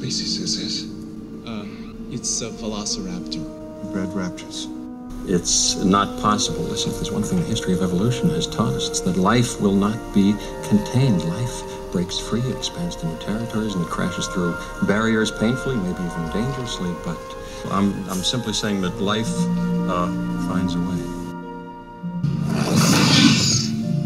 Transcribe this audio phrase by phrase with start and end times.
[0.00, 1.46] species is this?
[1.46, 1.66] Uh,
[2.10, 3.44] it's a velociraptor.
[3.94, 4.64] Red raptors.
[5.28, 6.62] It's not possible.
[6.62, 9.60] Listen, if there's one thing the history of evolution has taught us, it's that life
[9.60, 10.34] will not be
[10.70, 11.22] contained.
[11.24, 16.02] Life breaks free, it expands to new territories, and it crashes through barriers painfully, maybe
[16.02, 16.94] even dangerously.
[17.04, 17.18] But
[17.70, 19.34] I'm, I'm simply saying that life
[19.92, 20.06] uh,
[20.48, 21.00] finds a way.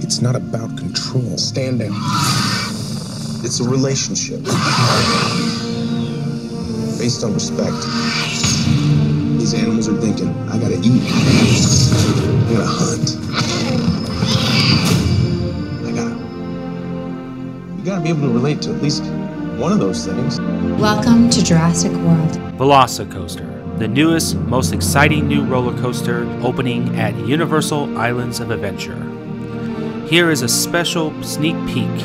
[0.02, 1.38] It's not about control.
[1.38, 1.94] Stand down.
[3.44, 4.40] It's a relationship
[7.04, 7.76] based on respect.
[9.38, 11.02] These animals are thinking, I gotta eat.
[11.04, 13.18] I gotta hunt.
[15.84, 16.16] I gotta.
[17.76, 19.04] You gotta be able to relate to at least
[19.60, 20.40] one of those things.
[20.80, 22.30] Welcome to Jurassic World.
[22.56, 28.96] Velocicoaster, the newest, most exciting new roller coaster opening at Universal Islands of Adventure.
[30.08, 32.00] Here is a special sneak peek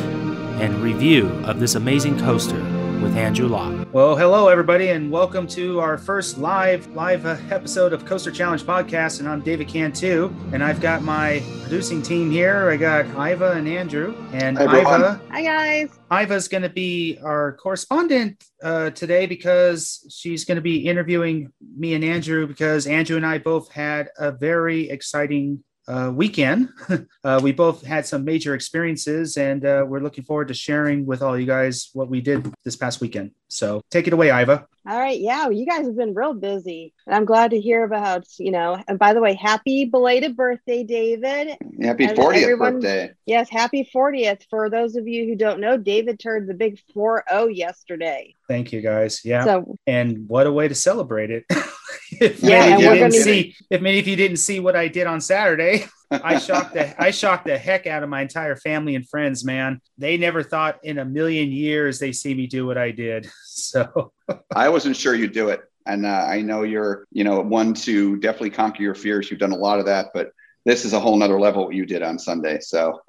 [0.60, 2.60] and review of this amazing coaster
[3.02, 3.79] with Andrew Locke.
[3.92, 8.62] Well, hello everybody, and welcome to our first live live uh, episode of Coaster Challenge
[8.62, 9.20] podcast.
[9.20, 12.70] And I'm David Cantu, and I've got my producing team here.
[12.70, 14.82] I got Iva and Andrew, and Hi.
[14.82, 15.20] Iva.
[15.32, 16.00] Hi guys.
[16.12, 21.96] Iva's going to be our correspondent uh, today because she's going to be interviewing me
[21.96, 26.70] and Andrew because Andrew and I both had a very exciting uh, weekend.
[27.24, 31.22] uh, we both had some major experiences, and uh, we're looking forward to sharing with
[31.22, 33.32] all you guys what we did this past weekend.
[33.48, 34.68] So take it away, Iva.
[34.88, 35.20] All right.
[35.20, 36.94] Yeah, you guys have been real busy.
[37.06, 40.84] And I'm glad to hear about, you know, and by the way, happy belated birthday,
[40.84, 41.58] David.
[41.82, 43.12] Happy And 40th everyone- birthday.
[43.26, 44.44] Yes, happy 40th.
[44.50, 48.34] For those of you who don't know, David turned the big 4 0 yesterday.
[48.48, 49.22] Thank you, guys.
[49.24, 51.46] Yeah, So, and what a way to celebrate it.
[52.20, 54.76] if Yeah, many of you didn't gonna- see, if many of you didn't see what
[54.76, 58.56] I did on Saturday, I shocked the I shocked the heck out of my entire
[58.56, 59.46] family and friends.
[59.46, 63.28] Man, they never thought in a million years they see me do what I did.
[63.60, 64.14] So
[64.56, 65.60] I wasn't sure you'd do it.
[65.86, 69.30] And uh, I know you're, you know, one to definitely conquer your fears.
[69.30, 70.32] You've done a lot of that, but
[70.66, 72.60] this is a whole nother level what you did on Sunday.
[72.62, 73.02] So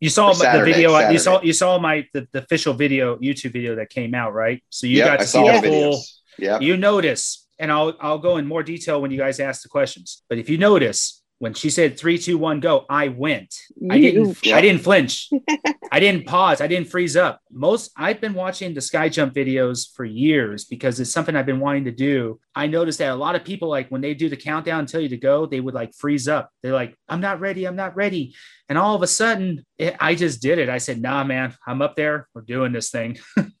[0.00, 1.10] you saw Or the Saturday, video.
[1.10, 4.62] You saw you saw my the, the official video YouTube video that came out, right?
[4.70, 6.02] So you yeah, got to saw see the the full.
[6.38, 6.58] Yeah.
[6.60, 10.22] You notice, and I'll I'll go in more detail when you guys ask the questions.
[10.28, 13.52] But if you notice, when she said three, two, one, go, I went.
[13.90, 14.46] I didn't.
[14.46, 14.56] Yeah.
[14.56, 15.28] I didn't flinch.
[15.90, 16.60] I didn't pause.
[16.60, 17.40] I didn't freeze up.
[17.50, 21.58] Most I've been watching the sky jump videos for years because it's something I've been
[21.58, 22.38] wanting to do.
[22.54, 25.00] I noticed that a lot of people like when they do the countdown and tell
[25.00, 26.48] you to go, they would like freeze up.
[26.62, 27.64] They're like, "I'm not ready.
[27.64, 28.36] I'm not ready."
[28.68, 30.68] And all of a sudden, it, I just did it.
[30.68, 32.28] I said, "Nah, man, I'm up there.
[32.36, 33.18] We're doing this thing."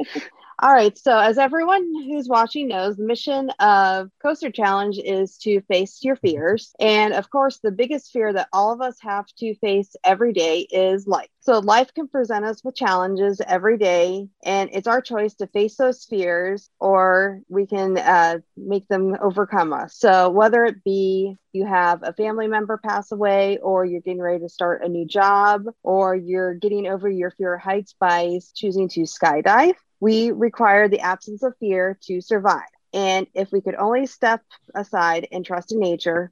[0.60, 0.98] all right.
[0.98, 6.16] So, as everyone who's watching knows, the mission of Coaster Challenge is to face your
[6.16, 6.74] fears.
[6.80, 10.62] And of course, the biggest fear that all of us have to face every day
[10.62, 11.28] is life.
[11.42, 15.76] So, life can present us with challenges every day, and it's our choice to face
[15.76, 19.98] those fears or we can uh, make them overcome us.
[19.98, 24.40] So, whether it be you have a family member pass away, or you're getting ready
[24.40, 28.90] to start a new job, or you're getting over your fear of heights by choosing
[28.90, 32.68] to skydive, we require the absence of fear to survive.
[32.94, 34.42] And if we could only step
[34.74, 36.32] aside and trust in nature,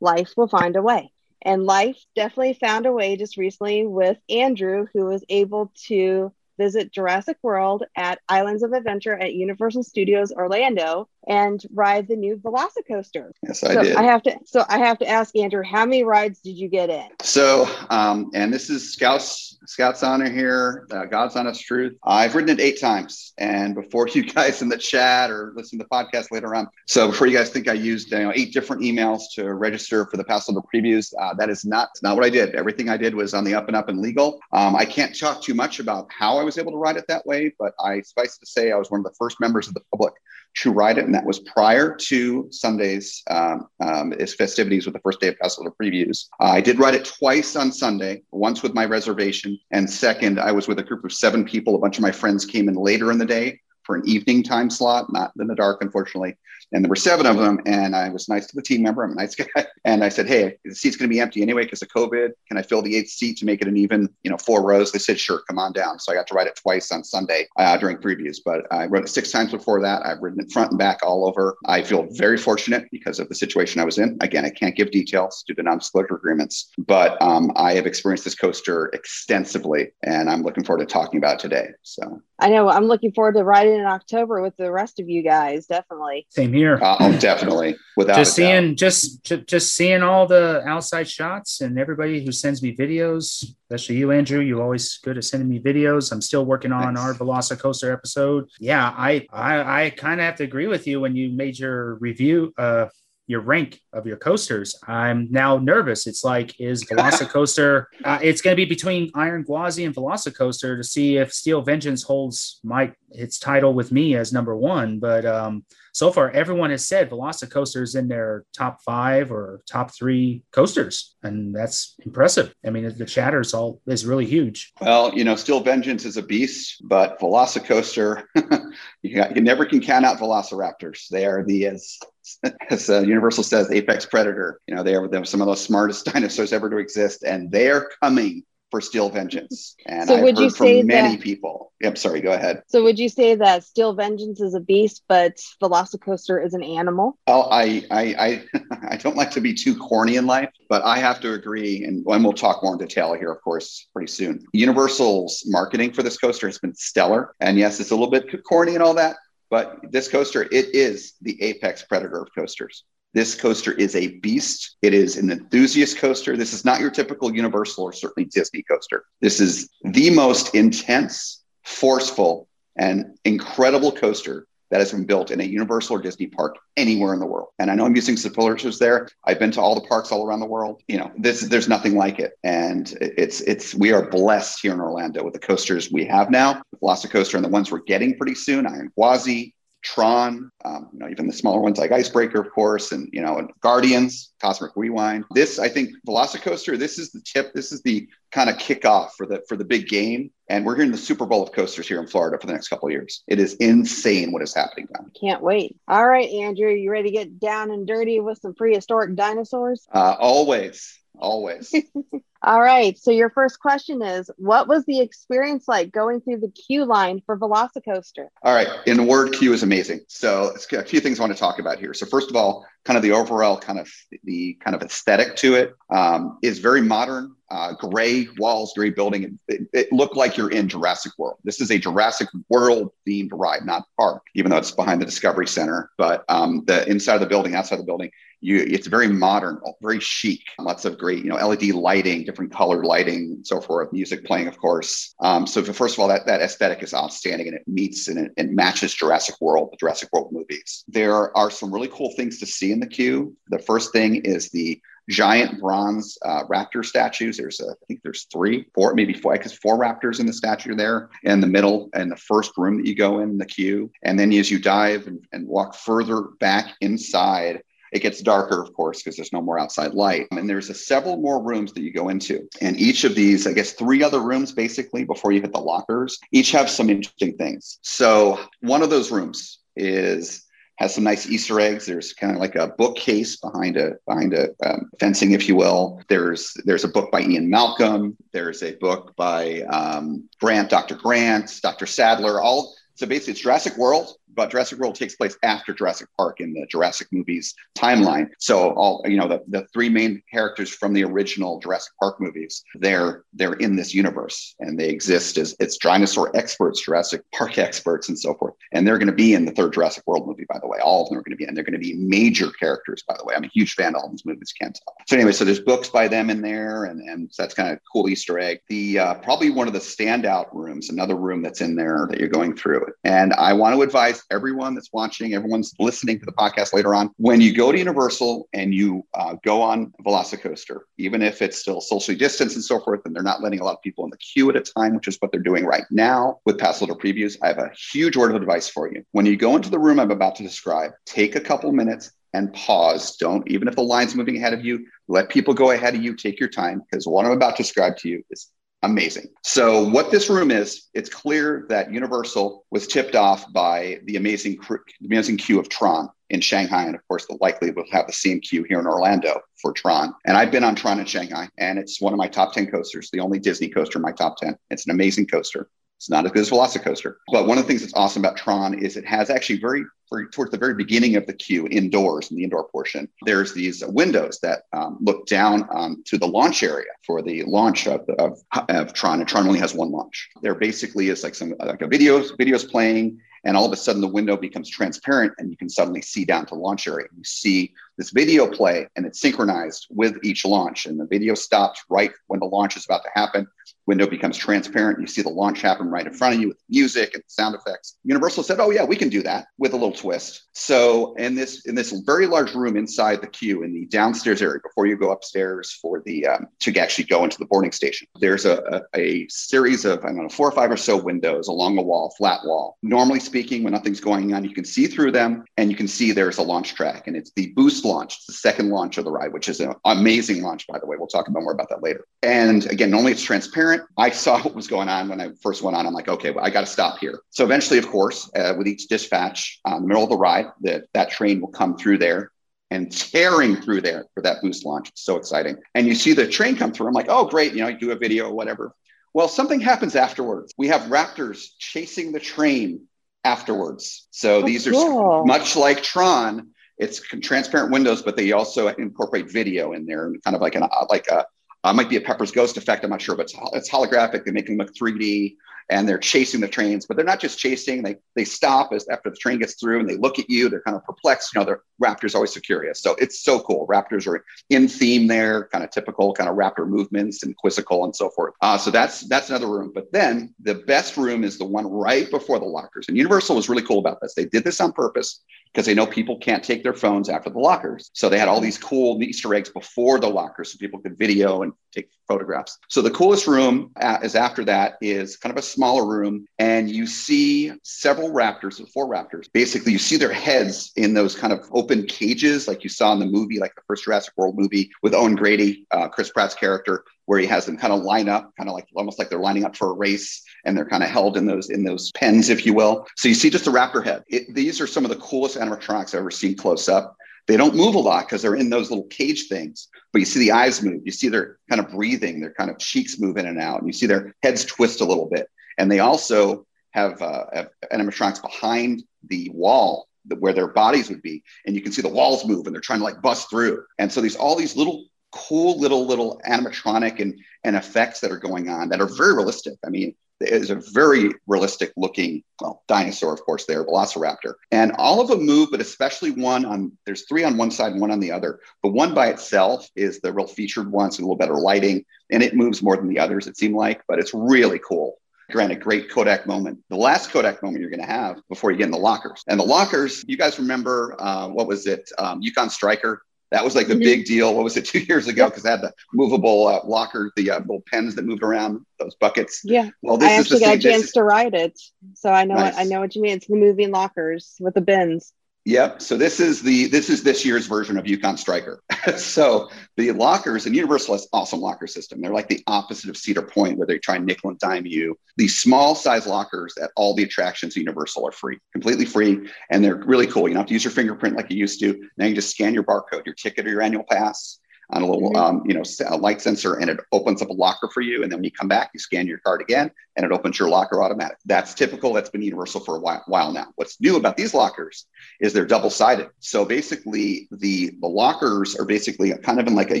[0.00, 1.12] life will find a way.
[1.42, 6.92] And life definitely found a way just recently with Andrew, who was able to visit
[6.92, 13.30] Jurassic World at Islands of Adventure at Universal Studios Orlando and ride the new Velocicoaster.
[13.42, 13.96] yes, I so did.
[13.96, 16.90] I have to so I have to ask Andrew, how many rides did you get
[16.90, 17.08] in?
[17.22, 21.96] So, um, and this is Scouts Scouts honor here, uh, God's honest truth.
[22.04, 25.84] I've ridden it eight times, and before you guys in the chat or listen to
[25.84, 28.82] the podcast later on, so before you guys think I used you know, eight different
[28.82, 32.54] emails to register for the passholder previews, uh, that is not not what I did.
[32.54, 34.40] Everything I did was on the up and up and legal.
[34.52, 37.26] Um, I can't talk too much about how I was able to ride it that
[37.26, 39.82] way, but I suffice to say I was one of the first members of the
[39.90, 40.14] public
[40.58, 45.20] to ride it, and that was prior to Sunday's um, um, festivities with the first
[45.20, 46.26] day of Little previews.
[46.40, 50.68] I did ride it twice on Sunday, once with my reservation, and second, I was
[50.68, 51.74] with a group of seven people.
[51.74, 54.70] A bunch of my friends came in later in the day for an evening time
[54.70, 56.36] slot, not in the dark, unfortunately.
[56.72, 59.04] And there were seven of them, and I was nice to the team member.
[59.04, 61.64] I'm a nice guy, and I said, "Hey, the seat's going to be empty anyway
[61.64, 62.30] because of COVID.
[62.48, 64.90] Can I fill the eighth seat to make it an even, you know, four rows?"
[64.90, 67.46] They said, "Sure, come on down." So I got to ride it twice on Sunday
[67.58, 70.04] uh, during previews, but I rode it six times before that.
[70.04, 71.56] I've ridden it front and back all over.
[71.66, 74.16] I feel very fortunate because of the situation I was in.
[74.20, 78.34] Again, I can't give details due to non-disclosure agreements, but um, I have experienced this
[78.34, 81.68] coaster extensively, and I'm looking forward to talking about today.
[81.82, 85.22] So I know I'm looking forward to riding in October with the rest of you
[85.22, 85.66] guys.
[85.66, 86.26] Definitely.
[86.30, 86.78] Same here.
[86.82, 87.76] Uh, oh, definitely.
[87.96, 88.46] Without just a doubt.
[88.46, 93.44] seeing just ju- just seeing all the outside shots and everybody who sends me videos
[93.70, 97.00] especially you andrew you're always good at sending me videos i'm still working on Thanks.
[97.00, 101.16] our velocicoaster episode yeah i i, I kind of have to agree with you when
[101.16, 102.86] you made your review uh
[103.26, 108.54] your rank of your coasters i'm now nervous it's like is velocicoaster uh, it's going
[108.54, 113.38] to be between iron gwazi and velocicoaster to see if steel vengeance holds my its
[113.38, 117.94] title with me as number one but um so far everyone has said Velocicoaster is
[117.94, 122.52] in their top five or top three coasters, and that's impressive.
[122.66, 124.72] I mean, the chatter is all is really huge.
[124.80, 128.24] Well, you know, Steel Vengeance is a beast, but Velocicoaster,
[129.02, 131.06] you, got, you never can count out Velociraptors.
[131.08, 131.96] They are the as
[132.70, 134.60] as uh, Universal says, apex predator.
[134.66, 137.70] You know, they are they're some of the smartest dinosaurs ever to exist, and they
[137.70, 139.76] are coming for Steel Vengeance.
[139.86, 141.72] And So I've would heard you from say many that- people.
[141.80, 142.62] Yep, sorry, go ahead.
[142.66, 147.18] So would you say that Steel Vengeance is a beast, but Velocicoaster is an animal?
[147.26, 148.44] Oh, I, I, I,
[148.88, 152.04] I don't like to be too corny in life, but I have to agree, and,
[152.06, 154.44] and we'll talk more in detail here, of course, pretty soon.
[154.54, 158.74] Universal's marketing for this coaster has been stellar, and yes, it's a little bit corny
[158.74, 159.16] and all that,
[159.50, 162.84] but this coaster, it is the apex predator of coasters.
[163.12, 164.76] This coaster is a beast.
[164.82, 166.36] It is an enthusiast coaster.
[166.36, 169.04] This is not your typical Universal or certainly Disney coaster.
[169.20, 175.44] This is the most intense, forceful, and incredible coaster that has been built in a
[175.44, 177.48] Universal or Disney park anywhere in the world.
[177.58, 179.08] And I know I'm using superlatives there.
[179.24, 180.82] I've been to all the parks all around the world.
[180.88, 182.32] You know, this there's nothing like it.
[182.44, 186.62] And it's it's we are blessed here in Orlando with the coasters we have now,
[186.70, 189.53] the Velocicoaster and the ones we're getting pretty soon, Iron Gwazi,
[189.84, 193.38] Tron, um, you know, even the smaller ones like Icebreaker, of course, and you know,
[193.38, 195.24] and Guardians, Cosmic Rewind.
[195.32, 196.78] This, I think, Velocicoaster.
[196.78, 197.52] This is the tip.
[197.52, 200.30] This is the kind of kickoff for the for the big game.
[200.48, 202.88] And we're hearing the Super Bowl of coasters here in Florida for the next couple
[202.88, 203.22] of years.
[203.28, 205.06] It is insane what is happening now.
[205.18, 205.76] Can't wait.
[205.86, 209.86] All right, Andrew, you ready to get down and dirty with some prehistoric dinosaurs?
[209.92, 211.74] Uh, always, always.
[212.46, 212.98] All right.
[212.98, 217.22] So your first question is, what was the experience like going through the queue line
[217.24, 218.28] for Velocicoaster?
[218.42, 218.68] All right.
[218.86, 220.00] In word, queue is amazing.
[220.08, 221.94] So it's a few things I want to talk about here.
[221.94, 223.90] So first of all, kind of the overall kind of
[224.24, 227.34] the kind of aesthetic to it um, is very modern.
[227.50, 229.38] Uh, gray walls, gray building.
[229.46, 231.38] It, it looked like you're in Jurassic World.
[231.44, 235.46] This is a Jurassic World themed ride, not park, even though it's behind the Discovery
[235.46, 235.90] Center.
[235.96, 238.10] But um, the inside of the building, outside the building,
[238.44, 240.42] you, it's very modern, very chic.
[240.58, 243.90] Lots of great, you know, LED lighting, different colored lighting, so forth.
[243.90, 245.14] Music playing, of course.
[245.20, 248.32] Um, so first of all, that that aesthetic is outstanding, and it meets and it,
[248.36, 250.84] it matches Jurassic World, the Jurassic World movies.
[250.88, 253.34] There are some really cool things to see in the queue.
[253.48, 257.36] The first thing is the giant bronze uh, raptor statues.
[257.36, 260.74] There's, a, I think there's three, four, maybe four, because four raptors in the statue
[260.74, 263.90] there in the middle and the first room that you go in the queue.
[264.02, 267.62] And then as you dive and, and walk further back inside,
[267.92, 270.26] it gets darker, of course, because there's no more outside light.
[270.32, 272.48] And there's a several more rooms that you go into.
[272.60, 276.18] And each of these, I guess, three other rooms basically before you hit the lockers,
[276.32, 277.78] each have some interesting things.
[277.82, 280.43] So one of those rooms is
[280.76, 281.86] has some nice Easter eggs.
[281.86, 286.02] There's kind of like a bookcase behind a behind a um, fencing, if you will.
[286.08, 288.16] There's there's a book by Ian Malcolm.
[288.32, 290.96] There's a book by um, Grant, Dr.
[290.96, 291.86] Grant, Dr.
[291.86, 292.40] Sadler.
[292.40, 296.52] All so basically, it's Jurassic World, but Jurassic World takes place after Jurassic Park in
[296.52, 298.28] the Jurassic movies timeline.
[298.38, 302.62] So all you know, the, the three main characters from the original Jurassic Park movies,
[302.76, 308.08] they're they're in this universe and they exist as it's dinosaur experts, Jurassic Park experts,
[308.08, 308.54] and so forth.
[308.72, 310.78] And they're going to be in the third Jurassic World movie, by the way.
[310.82, 313.16] All of them are going to be, and they're going to be major characters, by
[313.18, 313.34] the way.
[313.34, 314.52] I'm a huge fan of all these movies.
[314.58, 314.94] Can't tell.
[315.06, 317.78] So anyway, so there's books by them in there, and and so that's kind of
[317.92, 318.60] cool Easter egg.
[318.68, 322.28] The uh, probably one of the standout rooms, another room that's in there that you're
[322.28, 322.86] going through.
[323.04, 327.10] And I want to advise everyone that's watching, everyone's listening to the podcast later on,
[327.16, 331.80] when you go to Universal and you uh, go on Velocicoaster, even if it's still
[331.80, 334.16] socially distanced and so forth, and they're not letting a lot of people in the
[334.18, 337.48] queue at a time, which is what they're doing right now with passholder previews, I
[337.48, 339.04] have a huge word of advice for you.
[339.12, 342.52] When you go into the room I'm about to describe, take a couple minutes and
[342.52, 343.16] pause.
[343.16, 346.14] Don't, even if the line's moving ahead of you, let people go ahead of you.
[346.16, 348.50] Take your time because what I'm about to describe to you is
[348.84, 349.26] amazing.
[349.42, 354.58] So, what this room is, it's clear that Universal was tipped off by the amazing,
[355.04, 358.40] amazing queue of Tron in Shanghai, and of course, the likely will have the same
[358.40, 360.14] queue here in Orlando for Tron.
[360.26, 363.10] And I've been on Tron in Shanghai, and it's one of my top ten coasters,
[363.12, 364.56] the only Disney coaster in my top ten.
[364.70, 365.68] It's an amazing coaster.
[365.98, 367.14] It's not as good as Velocicoaster.
[367.32, 370.26] But one of the things that's awesome about Tron is it has actually very for,
[370.26, 374.38] towards the very beginning of the queue, indoors in the indoor portion, there's these windows
[374.42, 378.92] that um, look down um, to the launch area for the launch of, of, of
[378.92, 379.20] Tron.
[379.20, 380.28] And Tron only has one launch.
[380.42, 384.00] There basically is like some like a videos videos playing, and all of a sudden
[384.00, 387.06] the window becomes transparent, and you can suddenly see down to the launch area.
[387.16, 391.84] You see this video play, and it's synchronized with each launch, and the video stops
[391.88, 393.46] right when the launch is about to happen
[393.86, 395.00] window becomes transparent.
[395.00, 397.96] You see the launch happen right in front of you with music and sound effects.
[398.04, 401.66] Universal said, "Oh yeah, we can do that with a little twist." So in this
[401.66, 405.10] in this very large room inside the queue in the downstairs area, before you go
[405.10, 409.28] upstairs for the um, to actually go into the boarding station, there's a, a, a
[409.28, 412.40] series of I don't know four or five or so windows along the wall, flat
[412.44, 412.76] wall.
[412.82, 416.12] Normally speaking, when nothing's going on, you can see through them and you can see
[416.12, 419.10] there's a launch track, and it's the boost launch, it's the second launch of the
[419.10, 420.96] ride, which is an amazing launch by the way.
[420.96, 422.04] We'll talk about more about that later.
[422.22, 425.76] And again, normally it's transparent I saw what was going on when I first went
[425.76, 425.86] on.
[425.86, 427.20] I'm like, okay, well, I got to stop here.
[427.30, 430.84] So eventually, of course, uh, with each dispatch, in the middle of the ride, that
[430.92, 432.30] that train will come through there
[432.70, 434.88] and tearing through there for that boost launch.
[434.88, 435.56] It's so exciting.
[435.74, 436.88] And you see the train come through.
[436.88, 437.52] I'm like, oh, great.
[437.52, 438.74] You know, you do a video or whatever.
[439.12, 440.52] Well, something happens afterwards.
[440.58, 442.88] We have raptors chasing the train
[443.22, 444.08] afterwards.
[444.10, 444.98] So oh, these cool.
[444.98, 446.48] are much like Tron.
[446.76, 450.64] It's transparent windows, but they also incorporate video in there, and kind of like an
[450.90, 451.24] like a
[451.62, 452.84] uh, might be a Pepper's Ghost effect.
[452.84, 454.24] I'm not sure, but it's, it's holographic.
[454.24, 455.36] They make them look 3D
[455.70, 457.82] and they're chasing the trains, but they're not just chasing.
[457.82, 460.48] They they stop as after the train gets through and they look at you.
[460.48, 461.34] They're kind of perplexed.
[461.34, 462.80] You know, they're raptors always so curious.
[462.80, 463.66] So it's so cool.
[463.66, 467.94] Raptors are in theme there, kind of typical kind of raptor movements and quizzical and
[467.94, 468.34] so forth.
[468.40, 469.72] Uh, so that's that's another room.
[469.74, 472.88] But then the best room is the one right before the lockers.
[472.88, 474.14] And Universal was really cool about this.
[474.14, 475.20] They did this on purpose
[475.54, 477.90] because they know people can't take their phones after the lockers.
[477.92, 481.42] So they had all these cool Easter eggs before the lockers so people could video
[481.42, 482.58] and take photographs.
[482.68, 486.70] So the coolest room uh, is after that is kind of a smaller room and
[486.70, 489.30] you see several raptors, four raptors.
[489.32, 492.98] Basically, you see their heads in those kind of open cages like you saw in
[492.98, 496.84] the movie, like the first Jurassic World movie with Owen Grady, uh, Chris Pratt's character
[497.06, 499.44] where he has them kind of line up, kind of like almost like they're lining
[499.44, 502.46] up for a race, and they're kind of held in those in those pens, if
[502.46, 502.86] you will.
[502.96, 504.04] So you see just a raptor head.
[504.08, 506.96] It, these are some of the coolest animatronics I've ever seen close up.
[507.26, 510.20] They don't move a lot because they're in those little cage things, but you see
[510.20, 510.82] the eyes move.
[510.84, 513.66] You see their kind of breathing, their kind of cheeks move in and out, and
[513.66, 515.28] you see their heads twist a little bit.
[515.58, 521.22] And they also have, uh, have animatronics behind the wall where their bodies would be,
[521.46, 523.64] and you can see the walls move, and they're trying to like bust through.
[523.78, 528.18] And so these all these little cool little little animatronic and and effects that are
[528.18, 529.54] going on that are very realistic.
[529.64, 535.00] I mean, is a very realistic looking well dinosaur of course there velociraptor and all
[535.00, 538.00] of them move but especially one on there's three on one side and one on
[538.00, 541.34] the other but one by itself is the real featured one so a little better
[541.34, 544.96] lighting and it moves more than the others it seemed like but it's really cool
[545.30, 548.64] granted great kodak moment the last kodak moment you're going to have before you get
[548.64, 552.50] in the lockers and the lockers you guys remember uh, what was it um, yukon
[552.50, 553.02] striker
[553.34, 553.82] that was like the mm-hmm.
[553.82, 554.32] big deal.
[554.32, 555.28] What was it two years ago?
[555.28, 558.94] Because they had the movable uh, locker, the uh, little pens that moved around, those
[558.94, 559.40] buckets.
[559.42, 559.70] Yeah.
[559.82, 561.60] Well, this I actually got a chance to ride it,
[561.94, 562.54] so I know nice.
[562.54, 563.16] what I know what you mean.
[563.16, 565.12] It's the moving lockers with the bins.
[565.46, 565.82] Yep.
[565.82, 568.62] So this is the this is this year's version of Yukon Striker.
[568.96, 572.00] so the lockers and Universal has awesome locker system.
[572.00, 574.98] They're like the opposite of Cedar Point, where they try and nickel and dime you.
[575.18, 579.62] These small size lockers at all the attractions at Universal are free, completely free, and
[579.62, 580.28] they're really cool.
[580.28, 581.88] You don't have to use your fingerprint like you used to.
[581.98, 584.38] Now you just scan your barcode, your ticket, or your annual pass
[584.70, 585.16] on a little, mm-hmm.
[585.16, 588.02] um, you know, a light sensor, and it opens up a locker for you.
[588.02, 590.48] And then when you come back, you scan your card again, and it opens your
[590.48, 591.18] locker automatic.
[591.24, 591.92] That's typical.
[591.92, 593.48] That's been universal for a while, while now.
[593.56, 594.86] What's new about these lockers
[595.20, 596.08] is they're double sided.
[596.20, 599.80] So basically, the the lockers are basically kind of in like a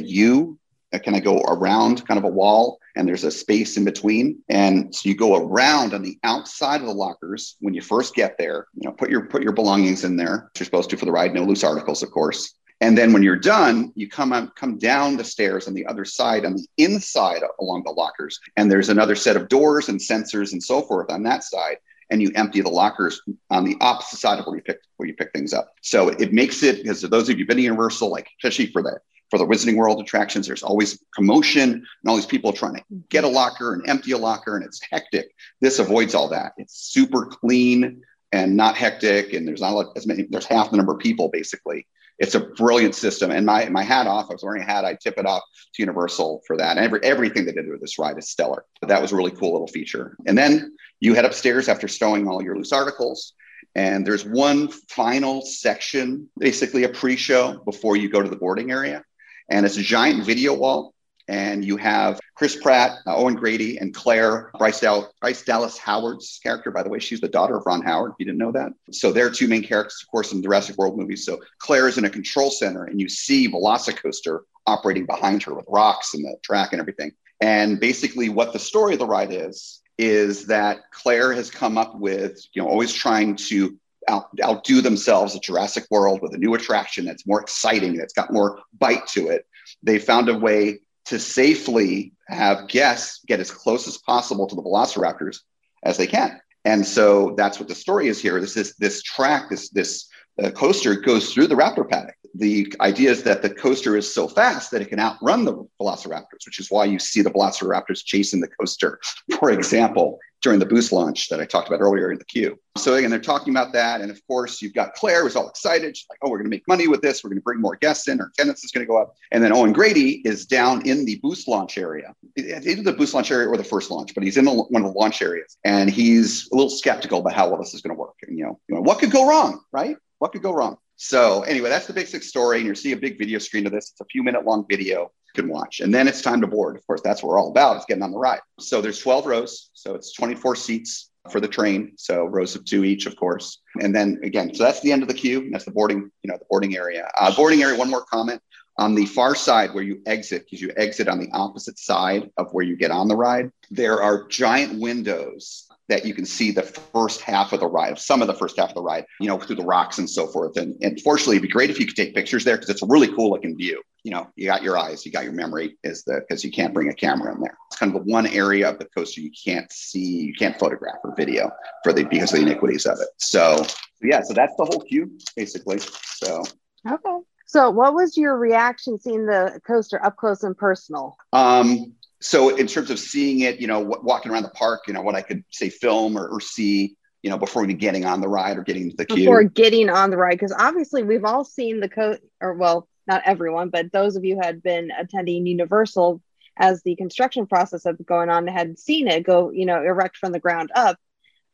[0.00, 0.58] U.
[1.02, 4.94] Can I go around kind of a wall and there's a space in between and
[4.94, 8.66] so you go around on the outside of the lockers when you first get there
[8.74, 11.34] you know put your put your belongings in there you're supposed to for the ride
[11.34, 15.16] no loose articles of course and then when you're done, you come on, come down
[15.16, 19.16] the stairs on the other side, on the inside along the lockers, and there's another
[19.16, 21.78] set of doors and sensors and so forth on that side.
[22.10, 25.14] And you empty the lockers on the opposite side of where you pick where you
[25.14, 25.72] pick things up.
[25.80, 28.82] So it makes it because those of you have been to Universal, like especially for
[28.82, 29.00] the
[29.30, 33.24] for the Wizarding World attractions, there's always commotion and all these people trying to get
[33.24, 35.34] a locker and empty a locker, and it's hectic.
[35.62, 36.52] This avoids all that.
[36.58, 40.26] It's super clean and not hectic, and there's not as many.
[40.28, 41.86] There's half the number of people basically
[42.18, 43.30] it's a brilliant system.
[43.30, 44.30] And my my hat off.
[44.30, 44.84] I was wearing a hat.
[44.84, 45.42] I tip it off
[45.74, 46.76] to Universal for that.
[46.76, 48.64] And every, everything they did with this ride is stellar.
[48.82, 50.16] That was a really cool little feature.
[50.26, 53.32] And then you head upstairs after stowing all your loose articles.
[53.74, 59.02] And there's one final section, basically a pre-show before you go to the boarding area.
[59.50, 60.93] And it's a giant video wall.
[61.26, 66.38] And you have Chris Pratt, uh, Owen Grady, and Claire, Bryce, Dal- Bryce Dallas Howard's
[66.42, 66.98] character, by the way.
[66.98, 68.12] She's the daughter of Ron Howard.
[68.18, 68.72] You didn't know that.
[68.90, 71.24] So they're two main characters, of course, in the Jurassic World movies.
[71.24, 75.66] So Claire is in a control center, and you see Velocicoaster operating behind her with
[75.68, 77.12] rocks and the track and everything.
[77.40, 81.98] And basically, what the story of the ride is, is that Claire has come up
[81.98, 83.78] with, you know, always trying to
[84.08, 88.32] out, outdo themselves at Jurassic World with a new attraction that's more exciting, that's got
[88.32, 89.46] more bite to it.
[89.82, 94.62] They found a way to safely have guests get as close as possible to the
[94.62, 95.40] velociraptors
[95.82, 96.40] as they can.
[96.64, 98.40] And so that's what the story is here.
[98.40, 100.08] This is this track, this this
[100.42, 102.16] uh, coaster goes through the raptor paddock.
[102.34, 106.46] The idea is that the coaster is so fast that it can outrun the velociraptors,
[106.46, 108.98] which is why you see the velociraptors chasing the coaster,
[109.38, 112.58] for example, during the boost launch that I talked about earlier in the queue.
[112.76, 114.02] So again, they're talking about that.
[114.02, 115.96] And of course, you've got Claire who's all excited.
[115.96, 117.24] She's like, oh, we're going to make money with this.
[117.24, 118.20] We're going to bring more guests in.
[118.20, 119.14] Our attendance is going to go up.
[119.32, 123.30] And then Owen Grady is down in the boost launch area, either the boost launch
[123.30, 125.56] area or the first launch, but he's in the, one of the launch areas.
[125.64, 128.16] And he's a little skeptical about how well this is going to work.
[128.26, 129.96] And, you know, you know, what could go wrong, right?
[130.18, 130.76] What could go wrong?
[130.96, 132.58] So anyway, that's the basic story.
[132.58, 133.92] And you see a big video screen of this.
[133.92, 135.80] It's a few minute long video can watch.
[135.80, 136.76] And then it's time to board.
[136.76, 137.76] Of course, that's what we're all about.
[137.76, 138.40] It's getting on the ride.
[138.60, 139.70] So there's 12 rows.
[139.74, 141.92] So it's 24 seats for the train.
[141.96, 143.60] So rows of two each, of course.
[143.80, 145.48] And then again, so that's the end of the queue.
[145.50, 147.10] That's the boarding, you know, the boarding area.
[147.18, 148.40] Uh, boarding area, one more comment.
[148.76, 152.52] On the far side where you exit, because you exit on the opposite side of
[152.52, 156.62] where you get on the ride, there are giant windows that you can see the
[156.62, 159.38] first half of the ride, some of the first half of the ride, you know,
[159.38, 160.56] through the rocks and so forth.
[160.56, 162.86] And, and fortunately, it'd be great if you could take pictures there because it's a
[162.86, 163.80] really cool looking view.
[164.04, 166.72] You know, you got your eyes, you got your memory, is the because you can't
[166.72, 167.56] bring a camera in there.
[167.68, 170.96] It's kind of the one area of the coaster you can't see, you can't photograph
[171.02, 171.50] or video
[171.82, 173.08] for the because of the iniquities of it.
[173.16, 173.64] So
[174.02, 175.78] yeah, so that's the whole queue basically.
[175.78, 176.44] So
[176.88, 177.18] okay.
[177.46, 181.16] So, what was your reaction seeing the coaster up close and personal?
[181.32, 184.94] Um, so in terms of seeing it, you know, w- walking around the park, you
[184.94, 188.20] know, what I could say film or, or see, you know, before even getting on
[188.20, 189.26] the ride or getting to the queue.
[189.26, 193.22] Before getting on the ride, because obviously we've all seen the coat, or well, not
[193.24, 196.22] everyone, but those of you who had been attending Universal
[196.56, 200.32] as the construction process of going on had seen it go, you know, erect from
[200.32, 200.98] the ground up.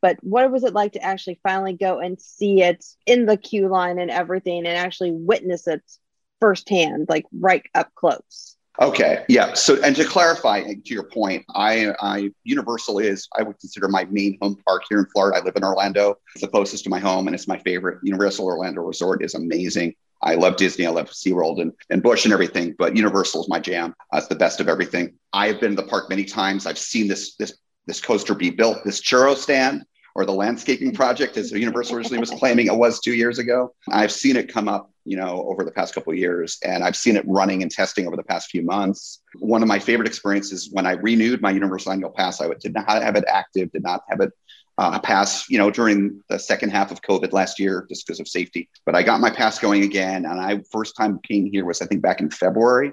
[0.02, 3.68] But what was it like to actually finally go and see it in the queue
[3.68, 5.82] line and everything and actually witness it
[6.40, 8.56] firsthand, like right up close?
[8.80, 9.52] Okay, yeah.
[9.52, 14.04] So, and to clarify, to your point, I, I Universal is I would consider my
[14.04, 15.38] main home park here in Florida.
[15.38, 16.16] I live in Orlando.
[16.34, 17.98] It's the closest to my home, and it's my favorite.
[18.02, 19.94] Universal Orlando Resort is amazing.
[20.22, 20.86] I love Disney.
[20.86, 23.94] I love SeaWorld and, and Busch and everything, but Universal is my jam.
[24.12, 25.14] Uh, it's the best of everything.
[25.32, 26.66] I have been to the park many times.
[26.66, 28.84] I've seen this this this coaster be built.
[28.84, 33.14] This churro stand or the landscaping project, as Universal originally was claiming it was two
[33.14, 33.74] years ago.
[33.90, 37.16] I've seen it come up, you know, over the past couple years, and I've seen
[37.16, 39.22] it running and testing over the past few months.
[39.38, 42.88] One of my favorite experiences when I renewed my Universal annual pass, I did not
[42.88, 44.32] have it active, did not have it
[44.80, 48.26] uh, pass, you know, during the second half of COVID last year, just because of
[48.26, 48.70] safety.
[48.86, 51.86] But I got my pass going again, and I first time came here was I
[51.86, 52.92] think back in February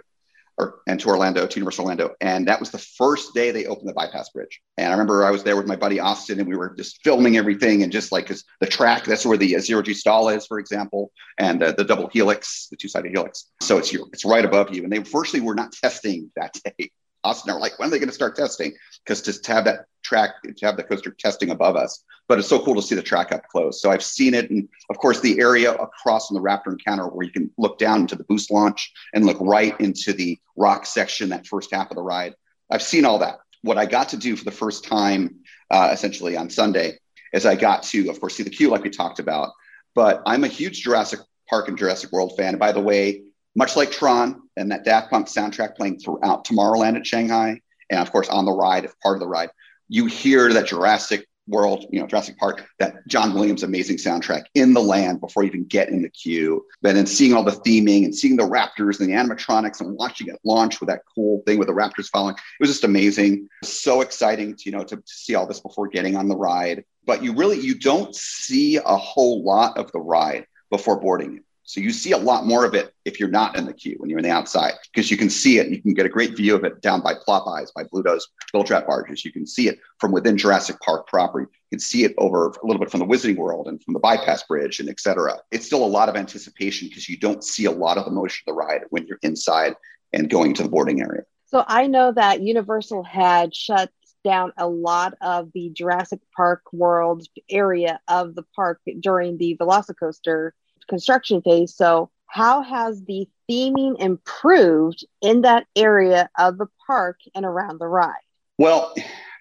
[0.57, 2.15] or and to Orlando, to Universal Orlando.
[2.19, 4.59] And that was the first day they opened the bypass bridge.
[4.77, 7.37] And I remember I was there with my buddy Austin and we were just filming
[7.37, 10.59] everything and just like because the track, that's where the zero G stall is, for
[10.59, 13.45] example, and the double helix, the two-sided helix.
[13.61, 14.83] So it's your, it's right above you.
[14.83, 16.91] And they firstly were not testing that day.
[17.23, 18.73] Austin are like, when are they going to start testing?
[19.05, 22.03] Because to have that track, to have the coaster testing above us.
[22.27, 23.81] But it's so cool to see the track up close.
[23.81, 24.49] So I've seen it.
[24.49, 28.01] And of course, the area across from the Raptor encounter where you can look down
[28.01, 31.95] into the boost launch and look right into the rock section, that first half of
[31.95, 32.35] the ride.
[32.69, 33.39] I've seen all that.
[33.61, 35.37] What I got to do for the first time,
[35.71, 36.99] uh, essentially on Sunday,
[37.33, 39.51] is I got to, of course, see the queue like we talked about.
[39.95, 42.49] But I'm a huge Jurassic Park and Jurassic World fan.
[42.49, 43.23] And by the way,
[43.57, 48.11] much like Tron and that Daft Punk soundtrack playing throughout Tomorrowland at Shanghai, and of
[48.11, 49.49] course on the ride, if part of the ride,
[49.89, 54.73] you hear that Jurassic World, you know, Jurassic Park, that John Williams amazing soundtrack in
[54.73, 56.65] the land before you even get in the queue.
[56.81, 60.27] But then seeing all the theming and seeing the Raptors and the animatronics and watching
[60.27, 63.47] it launch with that cool thing with the Raptors following, it was just amazing.
[63.63, 66.83] So exciting to, you know, to, to see all this before getting on the ride.
[67.05, 71.43] But you really you don't see a whole lot of the ride before boarding it.
[71.67, 74.09] So you see a lot more of it if you're not in the queue when
[74.09, 75.67] you're in the outside because you can see it.
[75.67, 79.25] You can get a great view of it down by Popeye's, by Bluto's Bilge-Rat barges.
[79.25, 81.45] You can see it from within Jurassic Park property.
[81.51, 83.99] You can see it over a little bit from the Wizarding World and from the
[83.99, 85.39] bypass bridge and etc.
[85.51, 88.45] It's still a lot of anticipation because you don't see a lot of the motion
[88.47, 89.75] of the ride when you're inside
[90.13, 91.23] and going to the boarding area.
[91.47, 93.91] So I know that Universal had shut
[94.23, 100.51] down a lot of the Jurassic Park World area of the park during the Velocicoaster
[100.87, 101.75] construction phase.
[101.75, 107.87] So, how has the theming improved in that area of the park and around the
[107.87, 108.13] ride?
[108.57, 108.93] Well,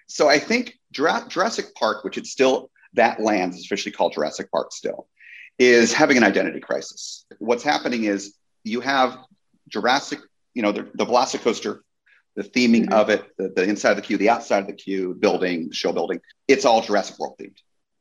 [0.07, 4.71] so I think Jurassic Park, which it's still that land is officially called Jurassic Park
[4.71, 5.07] still,
[5.59, 7.25] is having an identity crisis.
[7.39, 9.17] What's happening is you have
[9.69, 10.19] Jurassic,
[10.53, 11.79] you know, the, the Velocicoaster,
[12.35, 12.93] the theming mm-hmm.
[12.93, 15.91] of it, the, the, inside of the queue, the outside of the queue, building, show
[15.91, 17.57] building, it's all Jurassic World themed.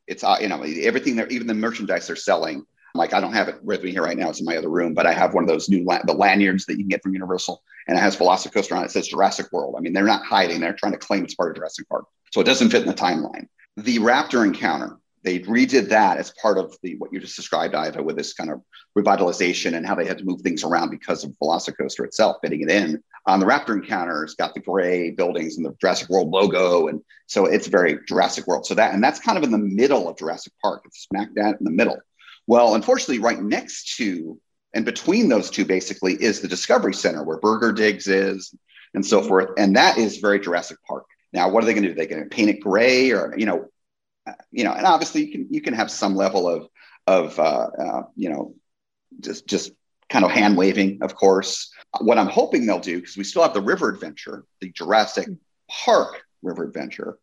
[0.06, 2.64] It's, uh, you know, everything there, even the merchandise they're selling.
[2.96, 4.30] Like I don't have it with me here right now.
[4.30, 6.66] It's in my other room, but I have one of those new la- the lanyards
[6.66, 8.86] that you can get from Universal, and it has Velocicoaster on it.
[8.86, 9.74] It says Jurassic World.
[9.76, 12.40] I mean, they're not hiding; they're trying to claim it's part of Jurassic Park, so
[12.40, 13.48] it doesn't fit in the timeline.
[13.76, 18.00] The Raptor encounter they redid that as part of the what you just described, Iva,
[18.00, 18.62] with this kind of
[18.96, 22.70] revitalization and how they had to move things around because of Velocicoaster itself fitting it
[22.70, 23.02] in.
[23.26, 27.02] On the Raptor Encounter, it's got the gray buildings and the Jurassic World logo, and
[27.26, 28.66] so it's very Jurassic World.
[28.66, 30.82] So that and that's kind of in the middle of Jurassic Park.
[30.86, 31.98] It's smack dab in the middle.
[32.46, 34.40] Well, unfortunately, right next to
[34.76, 38.54] and between those two, basically, is the Discovery Center where Burger Digs is,
[38.92, 39.48] and so forth.
[39.56, 41.06] And that is very Jurassic Park.
[41.32, 41.92] Now, what are they going to do?
[41.94, 43.68] Are they going to paint it gray, or you know,
[44.50, 46.68] you know, and obviously you can you can have some level of
[47.06, 48.54] of uh, uh, you know
[49.20, 49.72] just just
[50.10, 51.72] kind of hand waving, of course.
[52.00, 55.26] What I'm hoping they'll do because we still have the River Adventure, the Jurassic
[55.70, 57.18] Park River Adventure,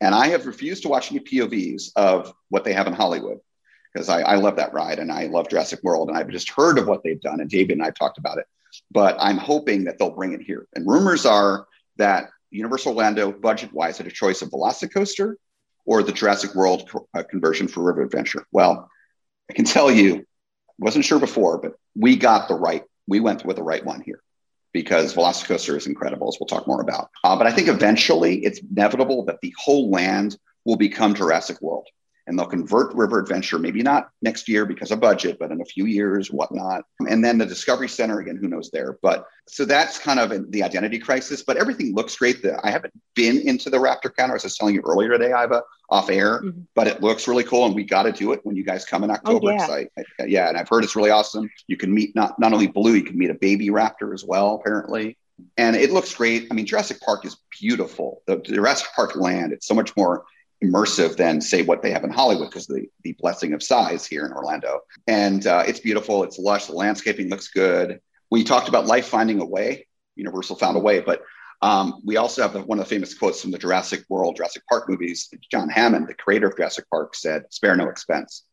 [0.00, 3.38] and I have refused to watch any POVs of what they have in Hollywood
[3.92, 6.78] because I, I love that ride and I love Jurassic World and I've just heard
[6.78, 8.46] of what they've done and David and I've talked about it,
[8.90, 10.66] but I'm hoping that they'll bring it here.
[10.74, 15.34] And rumors are that Universal Orlando, budget wise, had a choice of Velocicoaster
[15.84, 18.46] or the Jurassic World uh, conversion for River Adventure?
[18.52, 18.88] Well,
[19.50, 20.26] I can tell you,
[20.78, 24.22] wasn't sure before, but we got the right, we went with the right one here
[24.72, 27.10] because Velocicoaster is incredible, as we'll talk more about.
[27.24, 31.86] Uh, but I think eventually it's inevitable that the whole land will become Jurassic World
[32.26, 35.64] and they'll convert River Adventure, maybe not next year because of budget, but in a
[35.64, 36.84] few years, whatnot.
[37.08, 38.98] And then the Discovery Center, again, who knows there.
[39.02, 42.44] But so that's kind of the identity crisis, but everything looks great.
[42.62, 45.62] I haven't been into the Raptor Encounter, as I was telling you earlier today, Iva,
[45.90, 46.60] off air, mm-hmm.
[46.74, 47.66] but it looks really cool.
[47.66, 49.50] And we got to do it when you guys come in oh, October.
[49.50, 49.66] Oh, yeah.
[49.66, 50.48] I, I, yeah.
[50.48, 51.50] And I've heard it's really awesome.
[51.66, 54.54] You can meet not, not only Blue, you can meet a baby Raptor as well,
[54.54, 55.16] apparently
[55.56, 56.46] and it looks great.
[56.50, 58.22] I mean, Jurassic Park is beautiful.
[58.26, 60.24] The Jurassic Park land, it's so much more
[60.62, 64.24] immersive than say what they have in Hollywood because the the blessing of size here
[64.24, 64.80] in Orlando.
[65.06, 66.22] And uh, it's beautiful.
[66.22, 66.66] It's lush.
[66.66, 68.00] The landscaping looks good.
[68.30, 69.86] We talked about life finding a way.
[70.16, 71.22] Universal found a way, but
[71.62, 74.64] um, we also have the, one of the famous quotes from the Jurassic World, Jurassic
[74.68, 75.28] Park movies.
[75.50, 78.44] John Hammond, the creator of Jurassic Park, said, "Spare no expense."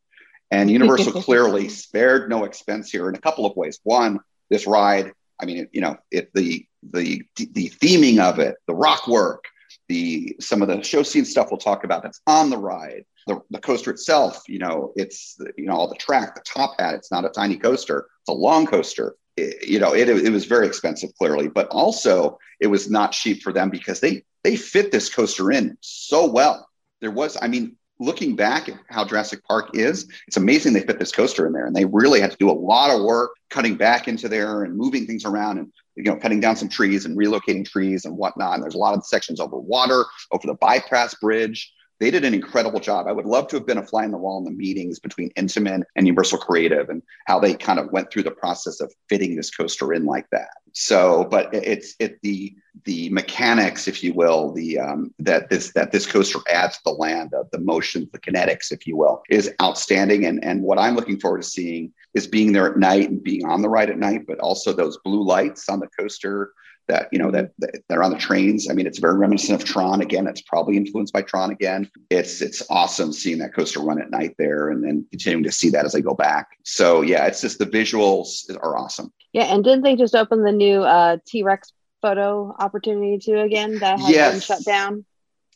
[0.50, 3.80] And Universal clearly spared no expense here in a couple of ways.
[3.82, 5.12] One, this ride.
[5.40, 9.44] I mean, it, you know, it, the the the theming of it, the rock work,
[9.90, 13.04] the some of the show scene stuff we'll talk about that's on the ride.
[13.26, 16.94] The, the coaster itself you know it's you know all the track the top hat
[16.94, 18.06] it's not a tiny coaster.
[18.20, 19.16] It's a long coaster.
[19.36, 23.42] It, you know it, it was very expensive clearly but also it was not cheap
[23.42, 26.68] for them because they they fit this coaster in so well.
[27.00, 30.98] There was i mean looking back at how Jurassic Park is, it's amazing they fit
[30.98, 31.66] this coaster in there.
[31.66, 34.76] And they really had to do a lot of work cutting back into there and
[34.76, 35.58] moving things around.
[35.58, 38.54] And you know, cutting down some trees and relocating trees and whatnot.
[38.54, 41.70] And there's a lot of sections over water, over the bypass bridge.
[42.00, 43.06] They did an incredible job.
[43.06, 45.30] I would love to have been a fly in the wall in the meetings between
[45.36, 49.36] Intamin and Universal Creative and how they kind of went through the process of fitting
[49.36, 50.48] this coaster in like that.
[50.72, 55.92] So, but it's it the the mechanics, if you will, the um, that this that
[55.92, 59.52] this coaster adds to the land of the motions, the kinetics, if you will, is
[59.60, 60.24] outstanding.
[60.24, 63.44] And and what I'm looking forward to seeing is being there at night and being
[63.44, 66.52] on the ride at night, but also those blue lights on the coaster
[66.90, 68.68] that you know that, that are on the trains.
[68.68, 70.00] I mean, it's very reminiscent of Tron.
[70.00, 71.50] Again, it's probably influenced by Tron.
[71.50, 75.52] Again, it's it's awesome seeing that coaster run at night there, and then continuing to
[75.52, 76.48] see that as I go back.
[76.64, 79.12] So yeah, it's just the visuals are awesome.
[79.32, 81.72] Yeah, and didn't they just open the new uh, T Rex
[82.02, 84.32] photo opportunity too again that has yes.
[84.32, 85.04] been shut down?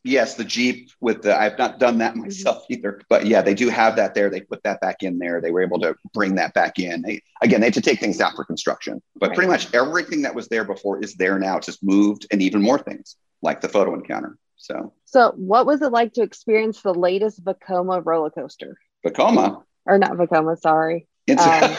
[0.04, 2.22] Yes, the Jeep with the, I've not done that mm-hmm.
[2.22, 4.30] myself either, but yeah, they do have that there.
[4.30, 5.40] They put that back in there.
[5.40, 7.02] They were able to bring that back in.
[7.02, 9.34] They, again, they had to take things out for construction, but right.
[9.36, 11.56] pretty much everything that was there before is there now.
[11.56, 14.38] It's just moved and even more things like the photo encounter.
[14.56, 18.78] So, so what was it like to experience the latest Vekoma roller coaster?
[19.04, 19.62] Vekoma?
[19.86, 21.06] Or not Vekoma, sorry.
[21.26, 21.48] It's um,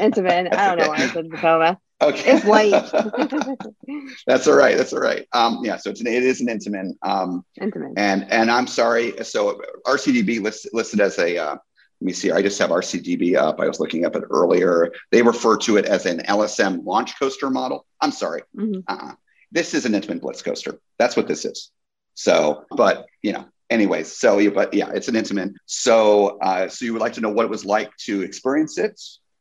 [0.00, 0.54] Intamin.
[0.54, 1.78] I don't know why I said Vekoma.
[2.02, 2.32] Okay.
[2.32, 2.72] It's late.
[4.26, 4.76] That's all right.
[4.76, 5.26] That's all right.
[5.32, 5.76] Um, yeah.
[5.78, 6.92] So it's an, it is an Intamin.
[7.02, 7.94] Um, Intamin.
[7.96, 9.14] And and I'm sorry.
[9.24, 11.38] So RCDB listed listed as a.
[11.38, 11.56] Uh,
[12.00, 12.30] let me see.
[12.30, 13.58] I just have RCDB up.
[13.58, 14.92] I was looking up it earlier.
[15.10, 17.86] They refer to it as an LSM launch coaster model.
[18.02, 18.42] I'm sorry.
[18.54, 18.80] Mm-hmm.
[18.86, 19.14] Uh-uh.
[19.50, 20.78] This is an Intamin Blitz coaster.
[20.98, 21.70] That's what this is.
[22.12, 24.14] So, but you know, anyways.
[24.14, 25.54] So, but yeah, it's an Intamin.
[25.64, 29.00] So, uh, so you would like to know what it was like to experience it,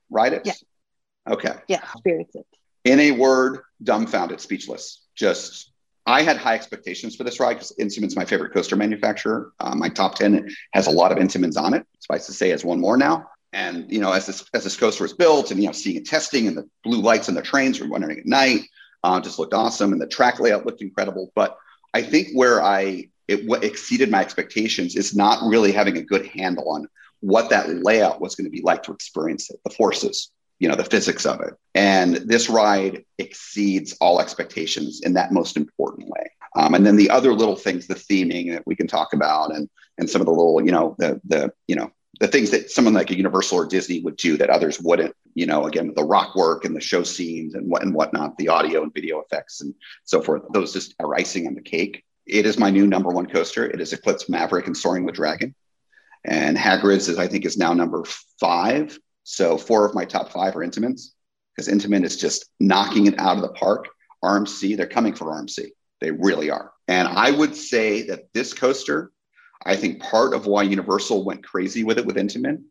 [0.10, 0.44] ride it?
[0.46, 0.54] Yeah.
[1.30, 1.54] Okay.
[1.68, 2.46] Yeah, experience it.
[2.84, 5.02] In a word, dumbfounded, speechless.
[5.16, 5.72] Just,
[6.06, 9.52] I had high expectations for this ride because Intamin's my favorite coaster manufacturer.
[9.60, 11.86] Uh, my top 10 has a lot of Intamins on it.
[12.00, 13.28] Suffice to say, has one more now.
[13.54, 16.06] And, you know, as this, as this coaster was built and, you know, seeing it
[16.06, 18.62] testing and the blue lights on the trains were running at night,
[19.04, 19.94] uh, just looked awesome.
[19.94, 21.32] And the track layout looked incredible.
[21.36, 21.58] But
[21.94, 26.28] I think where I, it what exceeded my expectations is not really having a good
[26.28, 26.88] handle on
[27.22, 30.76] what that layout was going to be like to experience it, the forces, you know,
[30.76, 31.54] the physics of it.
[31.74, 36.32] And this ride exceeds all expectations in that most important way.
[36.56, 39.70] Um, and then the other little things, the theming that we can talk about, and
[39.98, 42.94] and some of the little, you know, the the you know the things that someone
[42.94, 45.14] like a Universal or Disney would do that others wouldn't.
[45.34, 48.48] You know, again, the rock work and the show scenes and what and whatnot, the
[48.48, 49.74] audio and video effects and
[50.06, 50.44] so forth.
[50.54, 52.04] Those just are icing on the cake.
[52.26, 53.66] It is my new number one coaster.
[53.66, 55.54] It is Eclipse Maverick and Soaring with Dragon.
[56.24, 58.04] And Hagrid's is I think is now number
[58.40, 58.98] five.
[59.26, 61.10] So four of my top five are Intamins
[61.56, 63.88] because Intamin is just knocking it out of the park.
[64.24, 65.70] RMC, they're coming for RMC.
[66.00, 66.72] They really are.
[66.88, 69.12] And I would say that this coaster,
[69.66, 72.64] I think part of why Universal went crazy with it with Intamin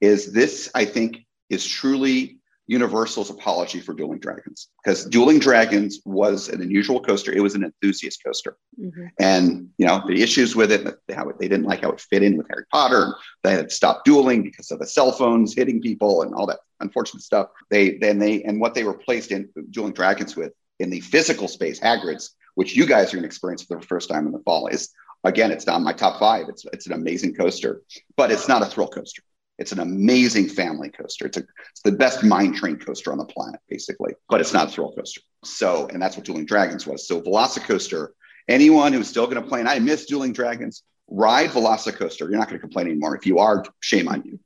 [0.00, 2.35] is this, I think, is truly
[2.68, 7.32] Universal's apology for Dueling Dragons because Dueling Dragons was an unusual coaster.
[7.32, 9.06] It was an enthusiast coaster, mm-hmm.
[9.20, 12.24] and you know the issues with it, how it, they didn't like how it fit
[12.24, 13.14] in with Harry Potter.
[13.44, 17.22] They had stopped dueling because of the cell phones hitting people and all that unfortunate
[17.22, 17.48] stuff.
[17.70, 21.78] They then they and what they replaced in Dueling Dragons with in the physical space,
[21.78, 24.66] Hagrid's, which you guys are going to experience for the first time in the fall,
[24.66, 24.90] is
[25.22, 26.46] again it's not my top five.
[26.48, 27.82] It's it's an amazing coaster,
[28.16, 29.22] but it's not a thrill coaster.
[29.58, 31.26] It's an amazing family coaster.
[31.26, 34.68] It's, a, it's the best mine train coaster on the planet, basically, but it's not
[34.68, 35.22] a thrill coaster.
[35.44, 37.08] So, and that's what Dueling Dragons was.
[37.08, 38.08] So, Velocicoaster,
[38.48, 42.20] anyone who's still going to play, and I miss Dueling Dragons, ride Velocicoaster.
[42.20, 43.16] You're not going to complain anymore.
[43.16, 44.38] If you are, shame on you.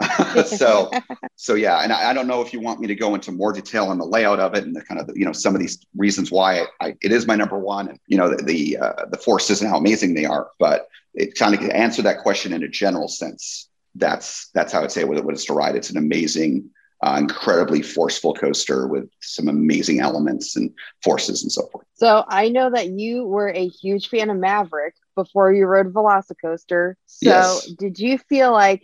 [0.44, 0.90] so,
[1.36, 3.52] so yeah, and I, I, don't know if you want me to go into more
[3.52, 5.60] detail on the layout of it and the kind of the, you know some of
[5.60, 9.06] these reasons why I, it is my number one, and you know the the, uh,
[9.10, 10.50] the forces and how amazing they are.
[10.58, 14.92] But it kind of answer that question in a general sense that's that's how I'd
[14.92, 15.76] say what, what it's to ride.
[15.76, 16.70] It's an amazing,
[17.02, 20.70] uh, incredibly forceful coaster with some amazing elements and
[21.02, 21.86] forces and so forth.
[21.94, 26.94] So I know that you were a huge fan of Maverick before you rode Velocicoaster.
[27.06, 27.66] So yes.
[27.78, 28.82] did you feel like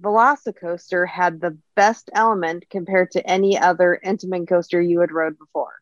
[0.00, 5.74] Velocicoaster had the best element compared to any other Intamin coaster you had rode before?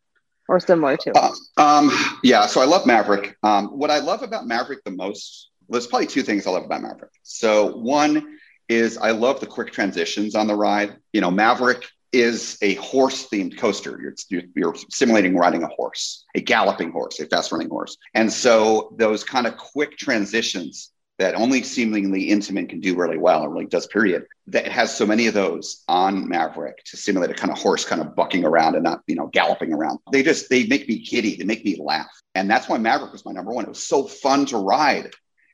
[0.48, 1.90] Or similar to uh, um,
[2.22, 3.36] yeah, so I love Maverick.
[3.42, 6.82] Um, what I love about Maverick the most, there's probably two things I love about
[6.82, 7.10] Maverick.
[7.24, 10.96] So one is I love the quick transitions on the ride.
[11.12, 14.14] You know, Maverick is a horse themed coaster.
[14.30, 17.96] You're, you're, simulating riding a horse, a galloping horse, a fast running horse.
[18.14, 23.42] And so those kind of quick transitions that only seemingly Intamin can do really well,
[23.42, 27.34] or really does, period, that has so many of those on Maverick to simulate a
[27.34, 29.98] kind of horse kind of bucking around and not, you know, galloping around.
[30.12, 31.36] They just, they make me giddy.
[31.36, 32.10] They make me laugh.
[32.34, 33.64] And that's why Maverick was my number one.
[33.64, 35.10] It was so fun to ride.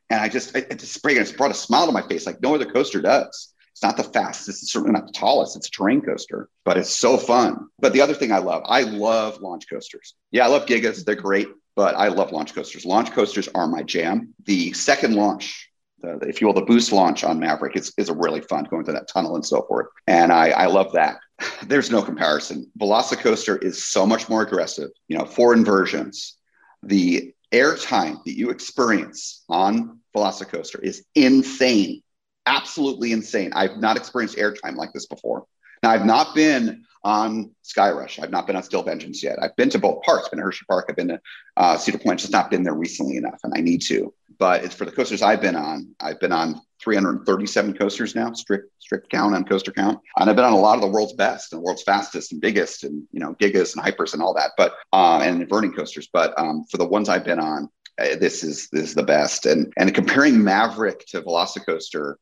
[0.09, 2.65] And I just, it, it just brought a smile to my face like no other
[2.65, 3.53] coaster does.
[3.73, 5.55] It's not the fastest, it's certainly not the tallest.
[5.57, 7.69] It's a terrain coaster, but it's so fun.
[7.79, 10.13] But the other thing I love, I love launch coasters.
[10.31, 11.03] Yeah, I love Gigas.
[11.03, 12.85] They're great, but I love launch coasters.
[12.85, 14.35] Launch coasters are my jam.
[14.45, 18.13] The second launch, the, if you will, the boost launch on Maverick is, is a
[18.13, 19.87] really fun going through that tunnel and so forth.
[20.05, 21.17] And I, I love that.
[21.65, 22.69] There's no comparison.
[22.79, 26.37] Velocicoaster is so much more aggressive, you know, four inversions.
[26.83, 32.01] The airtime that you experience on Velocicoaster is insane,
[32.45, 33.51] absolutely insane.
[33.53, 35.45] I've not experienced airtime like this before.
[35.81, 38.21] Now, I've not been on Skyrush.
[38.21, 39.37] I've not been on Steel Vengeance yet.
[39.41, 40.29] I've been to both parks.
[40.29, 40.85] Been to Hershey Park.
[40.89, 41.21] I've been to
[41.57, 42.19] uh, Cedar Point.
[42.19, 44.13] Just not been there recently enough, and I need to.
[44.39, 45.95] But it's for the coasters I've been on.
[45.99, 50.45] I've been on 337 coasters now, strict strict count on coaster count, and I've been
[50.45, 53.19] on a lot of the world's best and the world's fastest and biggest, and you
[53.19, 54.51] know gigas and hypers and all that.
[54.57, 56.09] But uh, and inverting coasters.
[56.11, 57.69] But um, for the ones I've been on,
[57.99, 59.45] uh, this is this is the best.
[59.45, 62.15] And and comparing Maverick to Velocicoaster,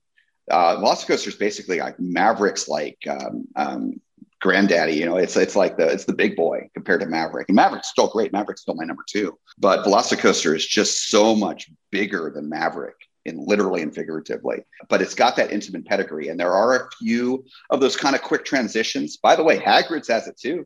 [0.49, 4.01] uh, Velocicoaster is basically like Maverick's like um, um,
[4.41, 4.93] granddaddy.
[4.93, 7.47] You know, it's it's like the it's the big boy compared to Maverick.
[7.49, 8.33] And Maverick's still great.
[8.33, 13.45] Maverick's still my number two, but Velocicoaster is just so much bigger than Maverick in
[13.45, 14.65] literally and figuratively.
[14.89, 18.21] But it's got that Intamin pedigree, and there are a few of those kind of
[18.21, 19.17] quick transitions.
[19.17, 20.65] By the way, Hagrid's has it too.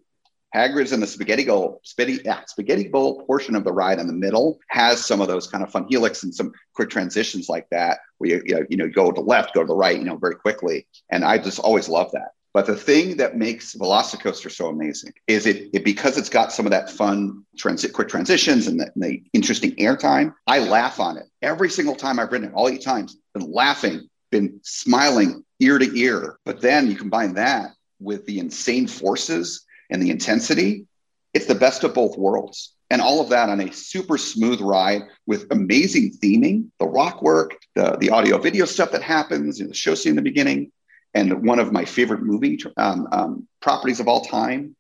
[0.55, 4.13] Hagrid's in the spaghetti bowl, spaghetti, yeah, spaghetti bowl portion of the ride in the
[4.13, 7.99] middle has some of those kind of fun helix and some quick transitions like that,
[8.19, 10.05] where you, you know, you know, go to the left, go to the right, you
[10.05, 10.87] know, very quickly.
[11.09, 12.29] And I just always love that.
[12.55, 16.65] But the thing that makes Velocicoaster so amazing is it, it because it's got some
[16.65, 20.33] of that fun transit, quick transitions and the, and the interesting airtime.
[20.47, 23.17] I laugh on it every single time I've ridden it, all eight times.
[23.33, 26.39] Been laughing, been smiling ear to ear.
[26.45, 30.87] But then you combine that with the insane forces and the intensity.
[31.33, 32.73] It's the best of both worlds.
[32.89, 37.57] And all of that on a super smooth ride with amazing theming, the rock work,
[37.73, 40.71] the, the audio video stuff that happens, you know, the show scene in the beginning,
[41.15, 44.75] and one of my favorite movie um, um, properties of all time.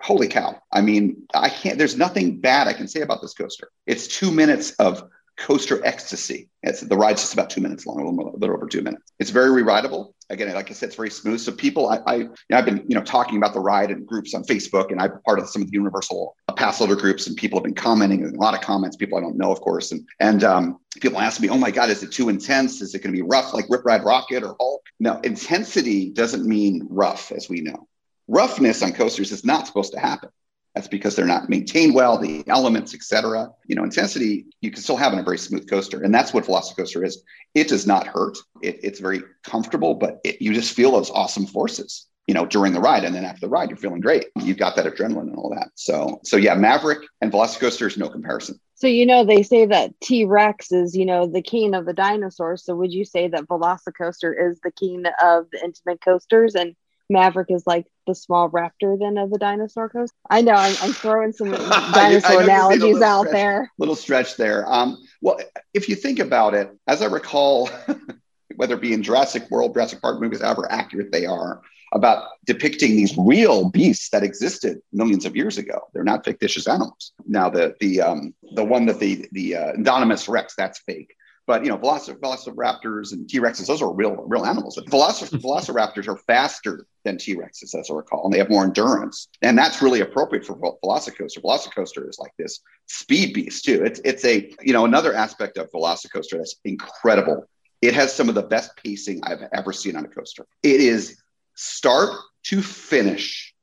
[0.00, 0.60] holy cow.
[0.72, 3.70] I mean, I can't, there's nothing bad I can say about this coaster.
[3.86, 5.04] It's two minutes of
[5.36, 6.48] coaster ecstasy.
[6.62, 9.12] It's the ride's just about two minutes long, a little, a little over two minutes.
[9.18, 10.14] It's very re-rideable.
[10.30, 11.40] Again, like I said, it's very smooth.
[11.40, 14.44] So people, I, I, have been, you know, talking about the ride in groups on
[14.44, 17.64] Facebook, and I'm part of some of the Universal pass holder groups, and people have
[17.64, 18.24] been commenting.
[18.24, 21.40] A lot of comments, people I don't know, of course, and and um, people ask
[21.40, 22.80] me, "Oh my God, is it too intense?
[22.80, 26.46] Is it going to be rough like Rip Ride Rockit or Hulk?" No, intensity doesn't
[26.46, 27.86] mean rough, as we know.
[28.28, 30.30] Roughness on coasters is not supposed to happen.
[30.74, 33.48] That's because they're not maintained well, the elements, etc.
[33.66, 36.44] You know, intensity you can still have in a very smooth coaster, and that's what
[36.44, 37.22] Velocicoaster is.
[37.54, 38.36] It does not hurt.
[38.60, 42.06] It, it's very comfortable, but it, you just feel those awesome forces.
[42.26, 44.26] You know, during the ride, and then after the ride, you're feeling great.
[44.40, 45.68] You've got that adrenaline and all that.
[45.74, 48.58] So, so yeah, Maverick and Velocicoaster is no comparison.
[48.76, 51.92] So you know they say that T Rex is you know the king of the
[51.92, 52.64] dinosaurs.
[52.64, 56.74] So would you say that Velocicoaster is the king of the Intamin coasters, and
[57.08, 60.12] Maverick is like the small raptor then of the dinosaur coast.
[60.30, 61.50] I know I'm, I'm throwing some
[61.92, 63.72] dinosaur analogies out stretch, there.
[63.78, 64.64] Little stretch there.
[64.72, 65.38] Um, well,
[65.72, 67.70] if you think about it, as I recall,
[68.56, 71.60] whether it be in Jurassic World, Jurassic Park movies, however accurate they are,
[71.92, 75.80] about depicting these real beasts that existed millions of years ago.
[75.92, 77.12] They're not fictitious animals.
[77.26, 81.14] Now, the the um, the one that the the uh, Indominus Rex, that's fake.
[81.46, 84.78] But you know, Velocir- velociraptors and T Rexes, those are real, real animals.
[84.88, 89.28] Velocir- velociraptors are faster than T Rexes, as I recall, and they have more endurance.
[89.42, 91.42] And that's really appropriate for Velocicoaster.
[91.42, 93.84] Velocicoaster is like this speed beast too.
[93.84, 97.44] It's it's a you know another aspect of Velocicoaster that's incredible.
[97.82, 100.46] It has some of the best pacing I've ever seen on a coaster.
[100.62, 101.20] It is
[101.54, 102.12] start
[102.44, 103.54] to finish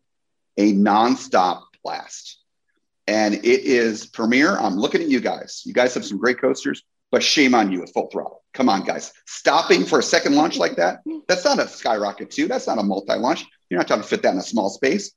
[0.58, 2.38] a nonstop blast.
[3.08, 4.58] And it is Premier.
[4.58, 5.63] I'm looking at you guys.
[5.65, 6.84] You guys have some great coasters.
[7.12, 8.43] But shame on you at full throttle.
[8.54, 9.12] Come on, guys.
[9.26, 12.47] Stopping for a second launch like that, that's not a skyrocket two.
[12.47, 13.45] That's not a multi-launch.
[13.69, 15.12] You're not trying to fit that in a small space.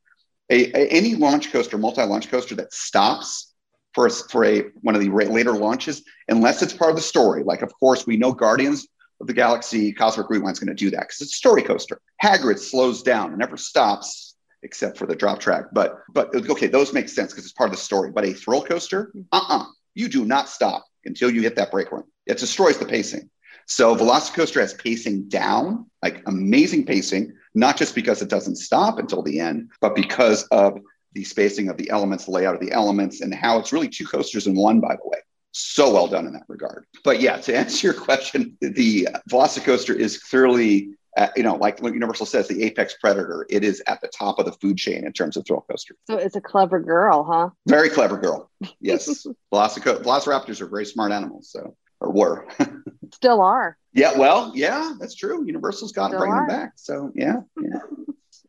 [0.50, 3.54] A, a, any launch coaster, multi-launch coaster that stops
[3.94, 7.42] for a, for a one of the later launches, unless it's part of the story.
[7.44, 8.86] Like, of course, we know Guardians
[9.20, 12.00] of the Galaxy Cosmic Rewind is going to do that because it's a story coaster.
[12.22, 15.66] Hagrid slows down and never stops except for the drop track.
[15.72, 18.10] But but okay, those make sense because it's part of the story.
[18.10, 22.04] But a thrill coaster, uh-uh, you do not stop until you hit that brake run.
[22.26, 23.30] It destroys the pacing.
[23.66, 29.22] So Velocicoaster has pacing down, like amazing pacing, not just because it doesn't stop until
[29.22, 30.78] the end, but because of
[31.14, 34.06] the spacing of the elements, the layout of the elements, and how it's really two
[34.06, 35.18] coasters in one, by the way.
[35.52, 36.84] So well done in that regard.
[37.04, 42.26] But yeah, to answer your question, the Velocicoaster is clearly uh, you know, like Universal
[42.26, 43.46] says, the apex predator.
[43.48, 45.94] It is at the top of the food chain in terms of thrill coaster.
[46.06, 47.50] So it's a clever girl, huh?
[47.66, 48.50] Very clever girl.
[48.80, 51.50] Yes, Velocico- Velociraptors are very smart animals.
[51.50, 52.46] So, or were.
[53.14, 53.76] Still are.
[53.92, 54.18] Yeah.
[54.18, 55.44] Well, yeah, that's true.
[55.46, 56.46] Universal's got to bring are.
[56.46, 56.72] them back.
[56.76, 57.78] So yeah, yeah.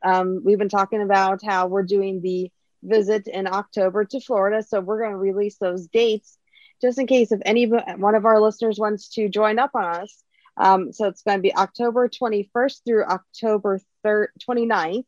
[0.03, 2.51] Um, we've been talking about how we're doing the
[2.83, 6.37] visit in October to Florida, so we're going to release those dates
[6.79, 10.23] just in case if any one of our listeners wants to join up on us
[10.57, 15.05] um, so it's going to be October 21st through October 3rd, 29th.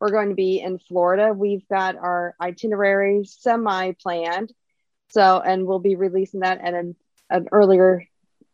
[0.00, 1.32] We're going to be in Florida.
[1.32, 4.52] We've got our itinerary semi planned.
[5.08, 6.96] So, and we'll be releasing that at an,
[7.30, 8.04] an earlier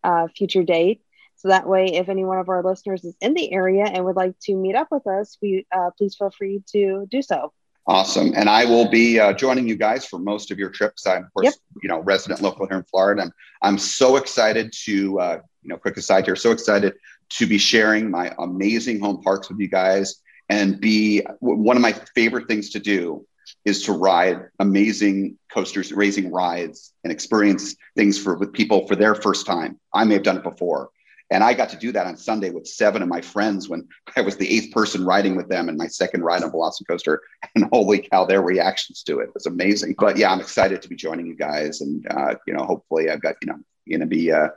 [0.05, 1.03] uh, future date.
[1.37, 4.17] So that way, if any one of our listeners is in the area and would
[4.17, 7.53] like to meet up with us, we uh, please feel free to do so.
[7.91, 8.33] Awesome.
[8.37, 11.09] And I will be uh, joining you guys for most of your trips.
[11.09, 11.55] I'm, of course, yep.
[11.83, 13.23] you know, resident local here in Florida.
[13.23, 16.95] And I'm so excited to uh, you know, quick aside here, so excited
[17.31, 21.93] to be sharing my amazing home parks with you guys and be one of my
[22.15, 23.27] favorite things to do
[23.65, 29.17] is to ride amazing coasters, raising rides and experience things for with people for their
[29.17, 29.81] first time.
[29.93, 30.91] I may have done it before.
[31.31, 34.21] And I got to do that on Sunday with seven of my friends when I
[34.21, 37.19] was the eighth person riding with them in my second ride on Velocicoaster.
[37.57, 39.97] And holy cow, their reactions to it was amazing.
[39.99, 41.81] But yeah, I'm excited to be joining you guys.
[41.81, 44.49] And, uh, you know, hopefully I've got, you know, going to be uh,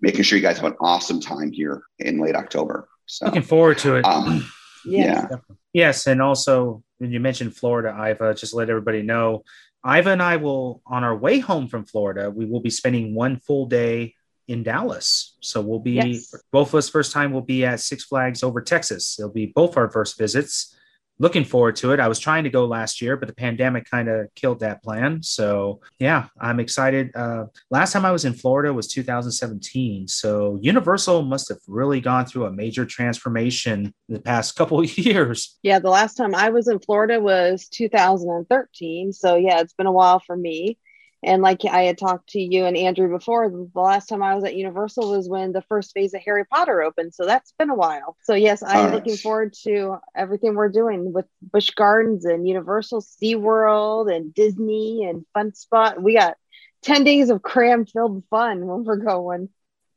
[0.00, 2.88] making sure you guys have an awesome time here in late October.
[3.06, 4.04] So looking forward to it.
[4.04, 4.48] Um,
[4.84, 5.26] yes.
[5.30, 5.36] Yeah.
[5.72, 6.06] Yes.
[6.06, 9.42] And also, when you mentioned Florida, Iva, just let everybody know
[9.84, 13.38] Iva and I will, on our way home from Florida, we will be spending one
[13.38, 14.14] full day
[14.48, 15.36] in Dallas.
[15.40, 16.34] So we'll be, yes.
[16.50, 19.18] both of us, first time, will be at Six Flags over Texas.
[19.18, 20.74] It'll be both our first visits.
[21.20, 21.98] looking forward to it.
[21.98, 25.20] I was trying to go last year, but the pandemic kind of killed that plan.
[25.22, 27.10] So yeah, I'm excited.
[27.14, 30.06] Uh, last time I was in Florida was 2017.
[30.06, 34.96] So Universal must have really gone through a major transformation in the past couple of
[35.06, 35.58] years.
[35.62, 39.12] Yeah, the last time I was in Florida was 2013.
[39.12, 40.78] So yeah, it's been a while for me.
[41.22, 44.44] And like I had talked to you and Andrew before, the last time I was
[44.44, 47.12] at Universal was when the first phase of Harry Potter opened.
[47.14, 48.16] So that's been a while.
[48.22, 53.02] So yes, I'm All looking forward to everything we're doing with Busch Gardens and Universal
[53.02, 56.00] SeaWorld and Disney and Fun Spot.
[56.00, 56.36] We got
[56.82, 59.48] 10 days of cram filled fun when we're going.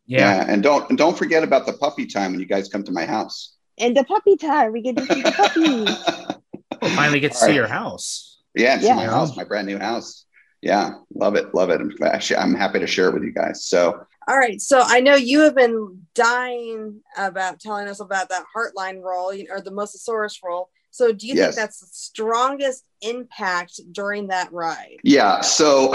[0.08, 0.44] Yeah.
[0.48, 3.06] and don't and don't forget about the puppy time when you guys come to my
[3.06, 3.56] house.
[3.78, 6.36] And the puppy time, we get to see the puppies.
[6.82, 7.56] We'll finally get to All see right.
[7.56, 8.40] your house.
[8.56, 8.96] Yeah, it's Yeah.
[8.96, 10.26] my house, my brand new house.
[10.62, 11.82] Yeah, love it, love it.
[11.82, 13.66] I'm actually I'm happy to share it with you guys.
[13.66, 14.62] So All right.
[14.62, 19.62] So I know you have been dying about telling us about that Heartline know, or
[19.62, 20.70] the Mosasaurus roll.
[20.92, 21.56] So do you Yes.
[21.56, 24.98] think that's the strongest impact during that ride?
[25.04, 25.94] yeah, so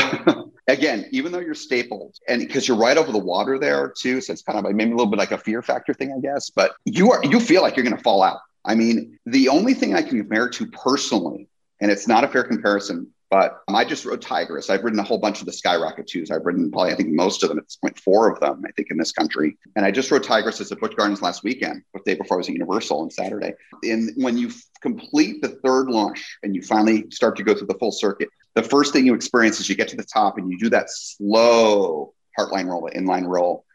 [0.68, 4.32] again, even though you're stapled and because you're right over the water there too, so
[4.32, 6.50] it's kind of like maybe a little bit like a fear factor thing, I guess.
[6.50, 8.38] But you are you feel like you're gonna fall out.
[8.64, 11.48] I mean, the only thing I can compare it to personally,
[11.80, 14.70] and it's not a fair comparison, but um, I just rode Tigris.
[14.70, 16.30] I've ridden a whole bunch of the Skyrocket twos.
[16.30, 18.70] I've ridden probably, I think, most of them at this point, four of them, I
[18.72, 19.58] think, in this country.
[19.74, 22.48] And I just rode Tigris at Busch Gardens last weekend, the day before I was
[22.48, 23.54] at Universal on Saturday.
[23.82, 27.66] And when you f- complete the third launch and you finally start to go through
[27.66, 30.50] the full circuit, the first thing you experience is you get to the top and
[30.50, 33.65] you do that slow heartline roll, the inline roll.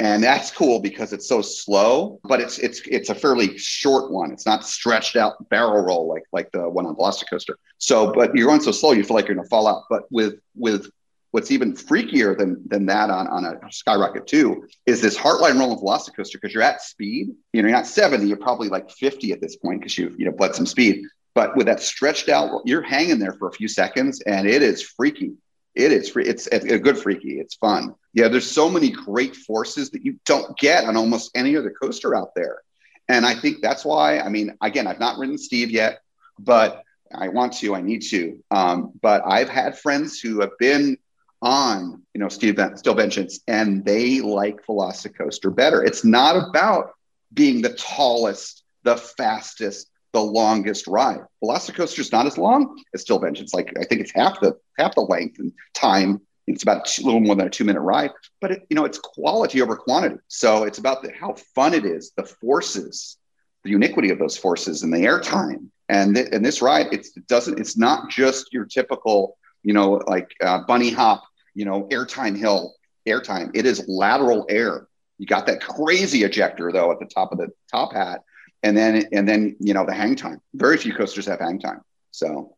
[0.00, 4.32] And that's cool because it's so slow, but it's it's it's a fairly short one.
[4.32, 7.56] It's not stretched out barrel roll like like the one on Velocicoaster.
[7.76, 9.82] So, but you're going so slow, you feel like you're going to fall out.
[9.90, 10.90] But with with
[11.32, 15.72] what's even freakier than than that on, on a Skyrocket 2 is this heartline roll
[15.72, 17.34] on Velocicoaster because you're at speed.
[17.52, 20.24] You know, you're not 70, you're probably like 50 at this point because you've you
[20.24, 21.02] know bled some speed.
[21.34, 24.80] But with that stretched out, you're hanging there for a few seconds, and it is
[24.80, 25.32] freaky.
[25.74, 26.12] It is.
[26.16, 27.38] It's a good freaky.
[27.38, 27.94] It's fun.
[28.12, 32.14] Yeah, there's so many great forces that you don't get on almost any other coaster
[32.14, 32.62] out there.
[33.08, 36.00] And I think that's why, I mean, again, I've not ridden Steve yet,
[36.38, 38.42] but I want to, I need to.
[38.50, 40.96] Um, but I've had friends who have been
[41.42, 45.82] on, you know, Steve Steel Vengeance, and they like Velocicoaster better.
[45.82, 46.92] It's not about
[47.32, 51.20] being the tallest, the fastest, the longest ride.
[51.42, 53.54] Velocicoaster is not as long as Steel Vengeance.
[53.54, 56.20] Like I think it's half the half the length and time.
[56.46, 58.98] It's about a little more than a two minute ride, but it, you know it's
[58.98, 60.16] quality over quantity.
[60.28, 63.16] So it's about the, how fun it is, the forces,
[63.62, 65.68] the uniquity of those forces, and the airtime.
[65.88, 67.58] And th- and this ride, it's, it doesn't.
[67.58, 71.22] It's not just your typical, you know, like uh, bunny hop,
[71.54, 72.74] you know, airtime hill
[73.08, 73.50] airtime.
[73.54, 74.88] It is lateral air.
[75.18, 78.22] You got that crazy ejector though at the top of the top hat
[78.62, 80.40] and then and then you know the hang time.
[80.54, 81.80] Very few coasters have hang time.
[82.12, 82.56] So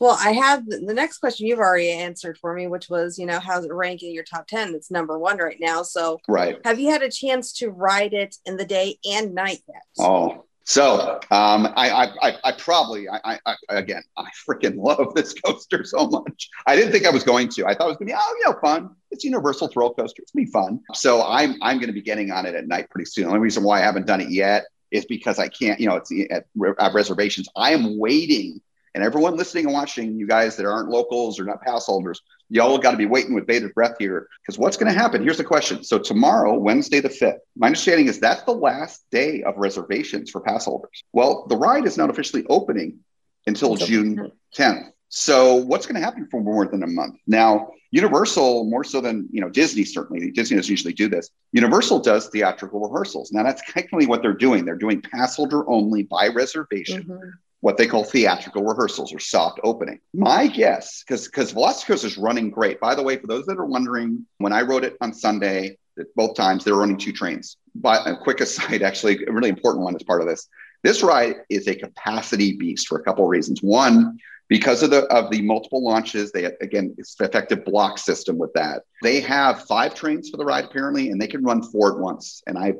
[0.00, 3.38] Well, I have the next question you've already answered for me, which was, you know,
[3.38, 4.74] how's it rank in your top 10?
[4.74, 5.82] It's number one right now.
[5.82, 6.58] So right.
[6.64, 9.82] have you had a chance to ride it in the day and night yet?
[9.98, 15.32] Oh, so um, I, I, I, I probably, I, I, again, I freaking love this
[15.32, 16.48] coaster so much.
[16.66, 17.66] I didn't think I was going to.
[17.66, 18.90] I thought it was going to be, oh, you know, fun.
[19.10, 20.20] It's Universal Thrill Coaster.
[20.20, 20.80] It's gonna be fun.
[20.92, 23.24] So I'm, I'm going to be getting on it at night pretty soon.
[23.24, 25.96] The only reason why I haven't done it yet is because I can't, you know,
[25.96, 26.46] it's at,
[26.78, 27.48] at reservations.
[27.56, 28.60] I am waiting,
[28.94, 32.78] and everyone listening and watching, you guys that aren't locals or not pass holders, y'all
[32.78, 35.22] got to be waiting with bated breath here because what's going to happen?
[35.22, 35.84] Here's the question.
[35.84, 40.40] So tomorrow, Wednesday the fifth, my understanding is that's the last day of reservations for
[40.40, 41.04] pass holders.
[41.12, 43.00] Well, the ride is not officially opening
[43.46, 44.90] until June 10th.
[45.08, 47.16] So what's going to happen for more than a month?
[47.26, 50.30] Now, Universal, more so than you know, Disney certainly.
[50.30, 51.30] Disney doesn't usually do this.
[51.52, 53.32] Universal does theatrical rehearsals.
[53.32, 54.64] Now that's technically what they're doing.
[54.64, 57.04] They're doing pass holder only by reservation.
[57.04, 57.32] Mhm.
[57.60, 59.98] What they call theatrical rehearsals or soft opening.
[60.14, 62.78] My guess, because because Velocicoaster is running great.
[62.78, 65.76] By the way, for those that are wondering, when I wrote it on Sunday,
[66.14, 67.56] both times they were running two trains.
[67.74, 70.48] But a quick aside, actually, a really important one as part of this.
[70.84, 73.60] This ride is a capacity beast for a couple of reasons.
[73.60, 74.18] One,
[74.48, 78.82] because of the of the multiple launches, they again it's effective block system with that.
[79.02, 82.42] They have five trains for the ride apparently, and they can run four at once.
[82.46, 82.74] And I,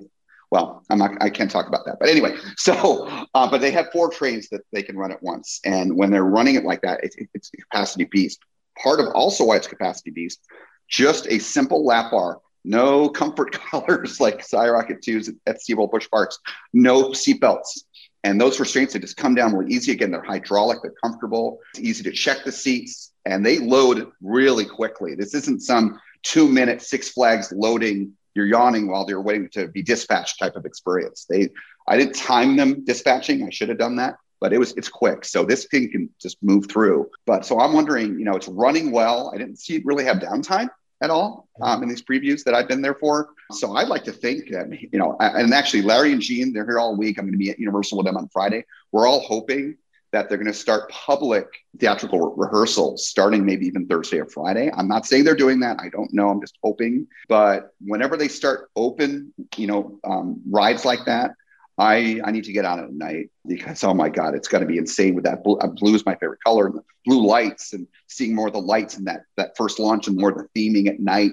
[0.50, 1.98] well, I'm not, I can't talk about that.
[2.00, 5.60] But anyway, so uh, but they have four trains that they can run at once,
[5.64, 8.40] and when they're running it like that, it's, it's a capacity beast.
[8.82, 10.40] Part of also why it's capacity beast,
[10.88, 12.38] just a simple lap bar.
[12.64, 16.38] No comfort collars like Skyrocket 2s at SeaWorld Busch Parks.
[16.72, 17.84] No seatbelts.
[18.24, 19.92] And those restraints, they just come down really easy.
[19.92, 21.60] Again, they're hydraulic, they're comfortable.
[21.74, 25.14] It's easy to check the seats, and they load really quickly.
[25.14, 29.82] This isn't some two minute Six Flags loading, you're yawning while they're waiting to be
[29.82, 31.26] dispatched type of experience.
[31.28, 31.48] They,
[31.86, 33.44] I didn't time them dispatching.
[33.44, 34.16] I should have done that.
[34.40, 35.24] but it was it's quick.
[35.24, 37.10] So this thing can just move through.
[37.26, 39.32] But so I'm wondering, you know, it's running well.
[39.34, 40.68] I didn't see it really have downtime
[41.00, 43.30] at all um, in these previews that I've been there for.
[43.52, 46.78] So I'd like to think that, you know, and actually Larry and Gene, they're here
[46.78, 47.18] all week.
[47.18, 48.64] I'm going to be at Universal with them on Friday.
[48.92, 49.76] We're all hoping
[50.10, 51.46] that they're going to start public
[51.78, 54.70] theatrical re- rehearsals starting maybe even Thursday or Friday.
[54.74, 55.78] I'm not saying they're doing that.
[55.80, 56.30] I don't know.
[56.30, 57.06] I'm just hoping.
[57.28, 61.32] But whenever they start open, you know, um, rides like that,
[61.78, 64.62] I, I need to get on it at night because oh my god, it's going
[64.62, 65.56] to be insane with that blue.
[65.58, 68.98] Uh, blue is my favorite color, and blue lights, and seeing more of the lights
[68.98, 71.32] in that that first launch, and more of the theming at night,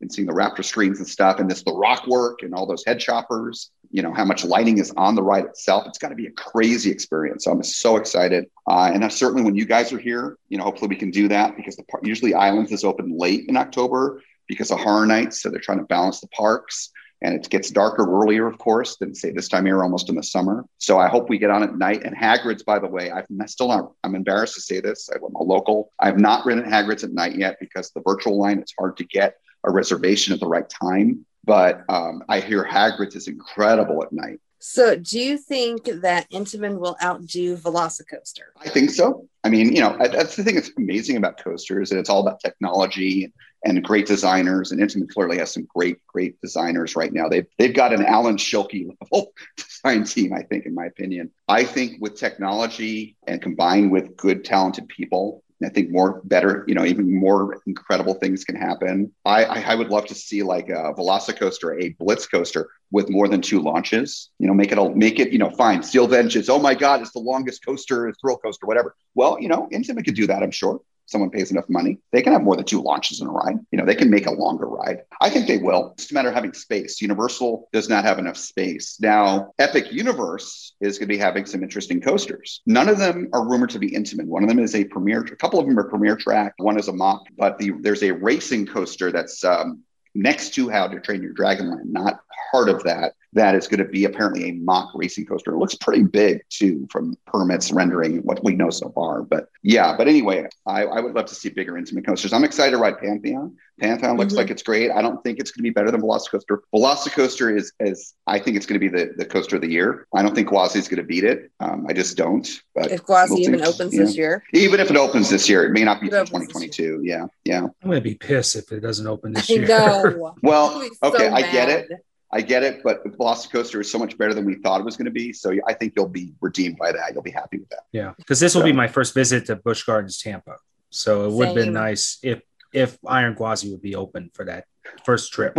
[0.00, 2.84] and seeing the Raptor screens and stuff, and this the rock work and all those
[2.84, 3.70] head choppers.
[3.90, 5.84] You know how much lighting is on the ride itself.
[5.86, 7.44] It's got to be a crazy experience.
[7.44, 10.88] So I'm so excited, uh, and certainly when you guys are here, you know, hopefully
[10.88, 14.78] we can do that because the usually Islands is open late in October because of
[14.78, 16.90] Horror Nights, so they're trying to balance the parks
[17.22, 20.16] and it gets darker earlier, of course, than say this time of year, almost in
[20.16, 20.64] the summer.
[20.78, 22.02] So I hope we get on at night.
[22.04, 25.08] And Hagrid's, by the way, I've still not, I'm embarrassed to say this.
[25.14, 25.92] I'm a local.
[25.98, 29.36] I've not ridden Hagrid's at night yet because the virtual line, it's hard to get
[29.64, 31.24] a reservation at the right time.
[31.44, 34.40] But um, I hear Hagrid's is incredible at night.
[34.58, 38.48] So, do you think that Intamin will outdo Velocicoaster?
[38.58, 39.28] I think so.
[39.44, 42.40] I mean, you know, that's the thing that's amazing about coasters, and it's all about
[42.40, 43.32] technology
[43.64, 44.72] and great designers.
[44.72, 47.28] And Intamin clearly has some great, great designers right now.
[47.28, 51.30] They've they've got an Alan Schilke level design team, I think, in my opinion.
[51.48, 56.74] I think with technology and combined with good, talented people, I think more better, you
[56.74, 59.12] know, even more incredible things can happen.
[59.24, 63.28] I, I, I would love to see like a Velocicoaster, a Blitz coaster with more
[63.28, 64.30] than two launches.
[64.38, 65.82] You know, make it a make it, you know, fine.
[65.82, 66.48] Steel Vengeance.
[66.48, 68.94] Oh my God, it's the longest coaster, thrill coaster, whatever.
[69.14, 72.32] Well, you know, Intamin could do that, I'm sure someone pays enough money, they can
[72.32, 73.56] have more than two launches in a ride.
[73.70, 75.02] You know, they can make a longer ride.
[75.20, 75.94] I think they will.
[75.96, 77.00] It's a matter of having space.
[77.00, 78.98] Universal does not have enough space.
[79.00, 82.60] Now, Epic Universe is going to be having some interesting coasters.
[82.66, 84.26] None of them are rumored to be Intamin.
[84.26, 86.54] One of them is a premier, a couple of them are premier track.
[86.58, 89.82] One is a Mack, but the, there's a racing coaster that's um,
[90.14, 92.20] next to How to Train Your Dragon Land, not
[92.52, 95.52] part of that that is going to be apparently a Mack racing coaster.
[95.52, 99.22] It looks pretty big too from permits rendering what we know so far.
[99.22, 102.32] But yeah, but anyway, I, I would love to see bigger Intamin coasters.
[102.32, 103.54] I'm excited to ride Pantheon.
[103.78, 104.38] Pantheon looks mm-hmm.
[104.38, 104.90] like it's great.
[104.90, 106.60] I don't think it's going to be better than Velocicoaster.
[106.74, 110.06] Velocicoaster is, is I think it's going to be the, the coaster of the year.
[110.14, 111.50] I don't think Gwazi is going to beat it.
[111.60, 112.48] Um, I just don't.
[112.74, 114.00] But if Gwazi we'll even opens yeah.
[114.00, 117.02] this year, even if it opens this year, it may not be 2022.
[117.02, 117.64] Yeah, yeah.
[117.64, 119.66] I'm going to be pissed if it doesn't open this year.
[119.66, 120.34] No.
[120.42, 121.90] well, okay, so I get it.
[122.36, 124.94] I get it, but the Velocicoaster is so much better than we thought it was
[124.94, 125.32] going to be.
[125.32, 127.14] So I think you'll be redeemed by that.
[127.14, 127.84] You'll be happy with that.
[127.92, 128.66] Yeah, because this will so.
[128.66, 130.58] be my first visit to Busch Gardens Tampa.
[130.90, 132.42] So it would have been nice if
[132.74, 134.66] if Iron Gwazi would be open for that
[135.04, 135.54] first trip.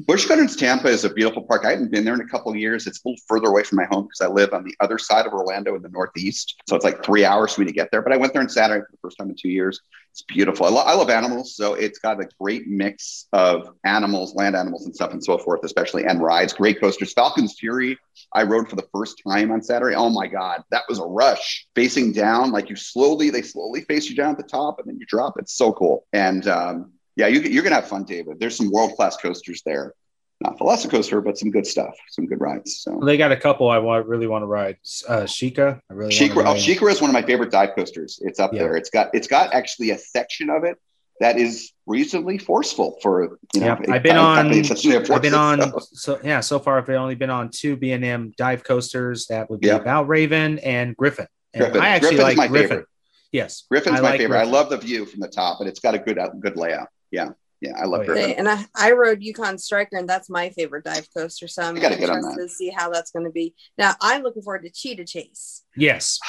[0.00, 1.64] Busch Gardens Tampa is a beautiful park.
[1.64, 2.86] I haven't been there in a couple of years.
[2.86, 5.26] It's a little further away from my home because I live on the other side
[5.26, 6.60] of Orlando in the Northeast.
[6.68, 8.02] So it's like three hours for me to get there.
[8.02, 9.80] But I went there on Saturday for the first time in two years.
[10.12, 10.64] It's beautiful.
[10.64, 11.56] I, lo- I love animals.
[11.56, 15.60] So it's got a great mix of animals, land animals, and stuff and so forth,
[15.62, 16.54] especially and rides.
[16.54, 17.12] Great coasters.
[17.12, 17.98] Falcon's Fury,
[18.32, 19.94] I rode for the first time on Saturday.
[19.94, 21.66] Oh my God, that was a rush.
[21.74, 24.98] Facing down, like you slowly, they slowly face you down at the top and then
[24.98, 25.34] you drop.
[25.38, 26.06] It's so cool.
[26.14, 28.38] And um, yeah, you, you're going to have fun, David.
[28.38, 29.94] There's some world class coasters there.
[30.42, 32.80] Not Velocicoaster, but some good stuff, some good rides.
[32.80, 34.76] So they got a couple I want really want to ride.
[35.08, 36.44] Uh, SheiKra, I really SheiKra.
[36.44, 38.20] Oh, SheiKra is one of my favorite dive coasters.
[38.22, 38.64] It's up yeah.
[38.64, 38.76] there.
[38.76, 40.76] It's got it's got actually a section of it
[41.20, 43.78] that is reasonably forceful for you know.
[43.80, 44.48] Yeah, I've been on.
[44.48, 45.60] I've been on.
[45.60, 45.78] So.
[45.92, 46.20] so.
[46.22, 49.26] yeah, so far I've only been on two B and M dive coasters.
[49.28, 50.04] That would be yeah.
[50.06, 51.28] Raven and Griffon.
[51.54, 51.80] And Griffon.
[51.80, 52.68] I actually Griffon's like Griffon.
[52.68, 52.88] Favorite.
[53.32, 54.36] Yes, Griffon's I my like favorite.
[54.36, 54.48] Griffon.
[54.48, 56.88] I love the view from the top, and it's got a good good layout.
[57.10, 57.30] Yeah.
[57.60, 58.34] Yeah, I love oh, yeah.
[58.36, 61.48] And I, I rode Yukon Striker, and that's my favorite dive coaster.
[61.48, 63.54] So I'm interested to see how that's going to be.
[63.78, 65.62] Now I'm looking forward to Cheetah Chase.
[65.74, 66.20] Yes,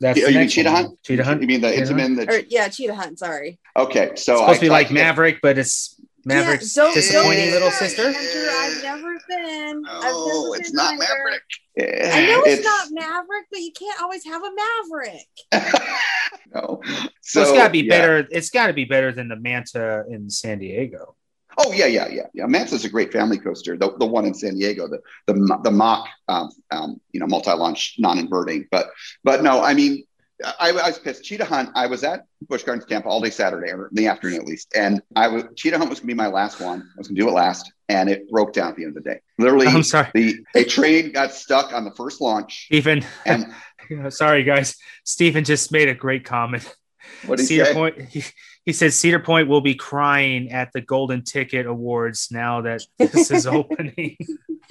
[0.00, 1.02] that's you mean Cheetah Hunt?
[1.02, 1.42] Cheetah Hunt.
[1.42, 2.16] You mean the Intamin?
[2.16, 2.36] The...
[2.36, 3.18] Or, yeah, Cheetah Hunt.
[3.18, 3.58] Sorry.
[3.74, 7.70] Okay, so it's supposed I, to be like Maverick, but it's Maverick's yeah, disappointing little
[7.70, 8.12] sister.
[8.12, 9.84] Hunter, I've never been.
[9.86, 11.42] Oh, it's not Maverick.
[11.76, 15.82] Yeah, I know it's, it's, not Maverick, but you can't always have a Maverick.
[16.54, 18.00] no, so, so it's got to be yeah.
[18.00, 18.28] better.
[18.32, 21.14] It's got to be better than the Manta in San Diego.
[21.58, 22.46] Oh yeah, yeah, yeah, yeah.
[22.46, 23.76] Manta's a great family coaster.
[23.76, 25.00] The, the one in San Diego, the
[25.32, 28.66] the the Mack, um, um, you know, multi-launch, non-inverting.
[28.72, 28.90] But
[29.22, 30.02] but no, I mean,
[30.44, 31.24] I, I, was pissed.
[31.24, 31.70] Cheetah Hunt.
[31.74, 34.72] I was at Busch Gardens Camp all day Saturday, or in the afternoon at least.
[34.76, 36.80] And I was Cheetah Hunt was going to be my last one.
[36.80, 39.02] I was going to do it last, and it broke down at the end of
[39.02, 39.20] the day.
[39.38, 40.10] Literally, I'm sorry.
[40.14, 42.66] The a train got stuck on the first launch.
[42.66, 43.52] Stephen, and
[44.10, 44.76] sorry guys.
[45.04, 46.74] Stephen just made a great comment.
[47.24, 47.74] What did Cedar say?
[47.74, 48.02] Point.
[48.02, 48.24] He,
[48.64, 53.30] he said Cedar Point will be crying at the Golden Ticket Awards now that this
[53.30, 54.16] is opening.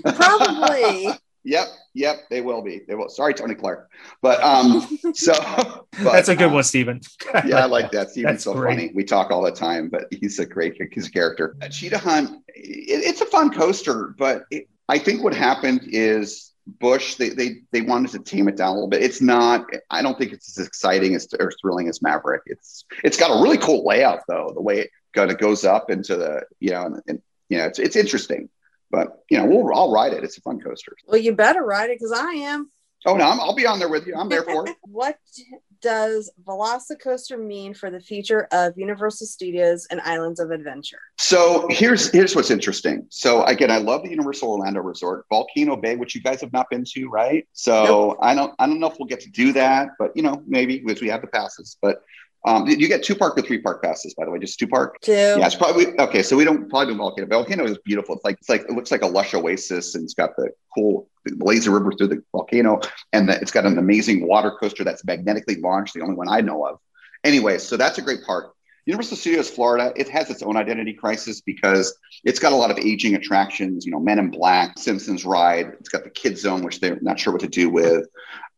[0.03, 1.09] Probably.
[1.45, 2.81] Yep, yep, they will be.
[2.87, 3.07] They will.
[3.07, 3.91] Sorry, Tony Clark,
[4.23, 4.81] but um,
[5.13, 7.01] so but, that's a good uh, one, Stephen.
[7.45, 8.09] yeah, I like that.
[8.11, 8.75] Stephen's so great.
[8.75, 8.91] funny.
[8.95, 11.55] We talk all the time, but he's a great he's a character.
[11.61, 16.51] A Cheetah Hunt, it, it's a fun coaster, but it, I think what happened is
[16.65, 17.13] Busch.
[17.15, 19.03] they, they they wanted to tame it down a little bit.
[19.03, 19.67] It's not.
[19.91, 22.41] I don't think it's as exciting as or thrilling as Maverick.
[22.47, 24.51] It's it's got a really cool layout though.
[24.51, 27.65] The way it kind of goes up into the you know and, and you know
[27.65, 28.49] it's it's interesting.
[28.95, 30.23] But you know, we'll I'll ride it.
[30.23, 30.93] It's a fun coaster.
[31.05, 32.71] Well, you better ride it because I am.
[33.05, 34.15] Oh no, i will be on there with you.
[34.15, 34.77] I'm there for it.
[34.83, 35.17] what
[35.81, 41.01] does Velocicoaster mean for the future of Universal Studios and Islands of Adventure?
[41.17, 43.05] So here's here's what's interesting.
[43.09, 46.69] So again, I love the Universal Orlando Resort, Volcano Bay, which you guys have not
[46.69, 47.45] been to, right?
[47.51, 48.17] So nope.
[48.21, 50.79] I don't I don't know if we'll get to do that, but you know maybe
[50.79, 51.75] because we have the passes.
[51.81, 52.01] But
[52.45, 54.99] um, you get two park or three park passes, by the way, just two park.
[55.01, 55.11] Two.
[55.11, 56.21] Yeah, it's probably okay.
[56.21, 57.27] So we don't probably do volcano.
[57.27, 58.15] Volcano is beautiful.
[58.15, 61.09] It's like it's like it looks like a lush oasis, and it's got the cool
[61.37, 62.79] lazy river through the volcano,
[63.13, 66.41] and the, it's got an amazing water coaster that's magnetically launched, the only one I
[66.41, 66.77] know of.
[67.23, 68.55] Anyway, so that's a great park.
[68.85, 72.77] Universal Studios Florida, it has its own identity crisis because it's got a lot of
[72.77, 75.73] aging attractions, you know, Men in Black, Simpsons Ride.
[75.79, 78.05] It's got the Kid Zone, which they're not sure what to do with.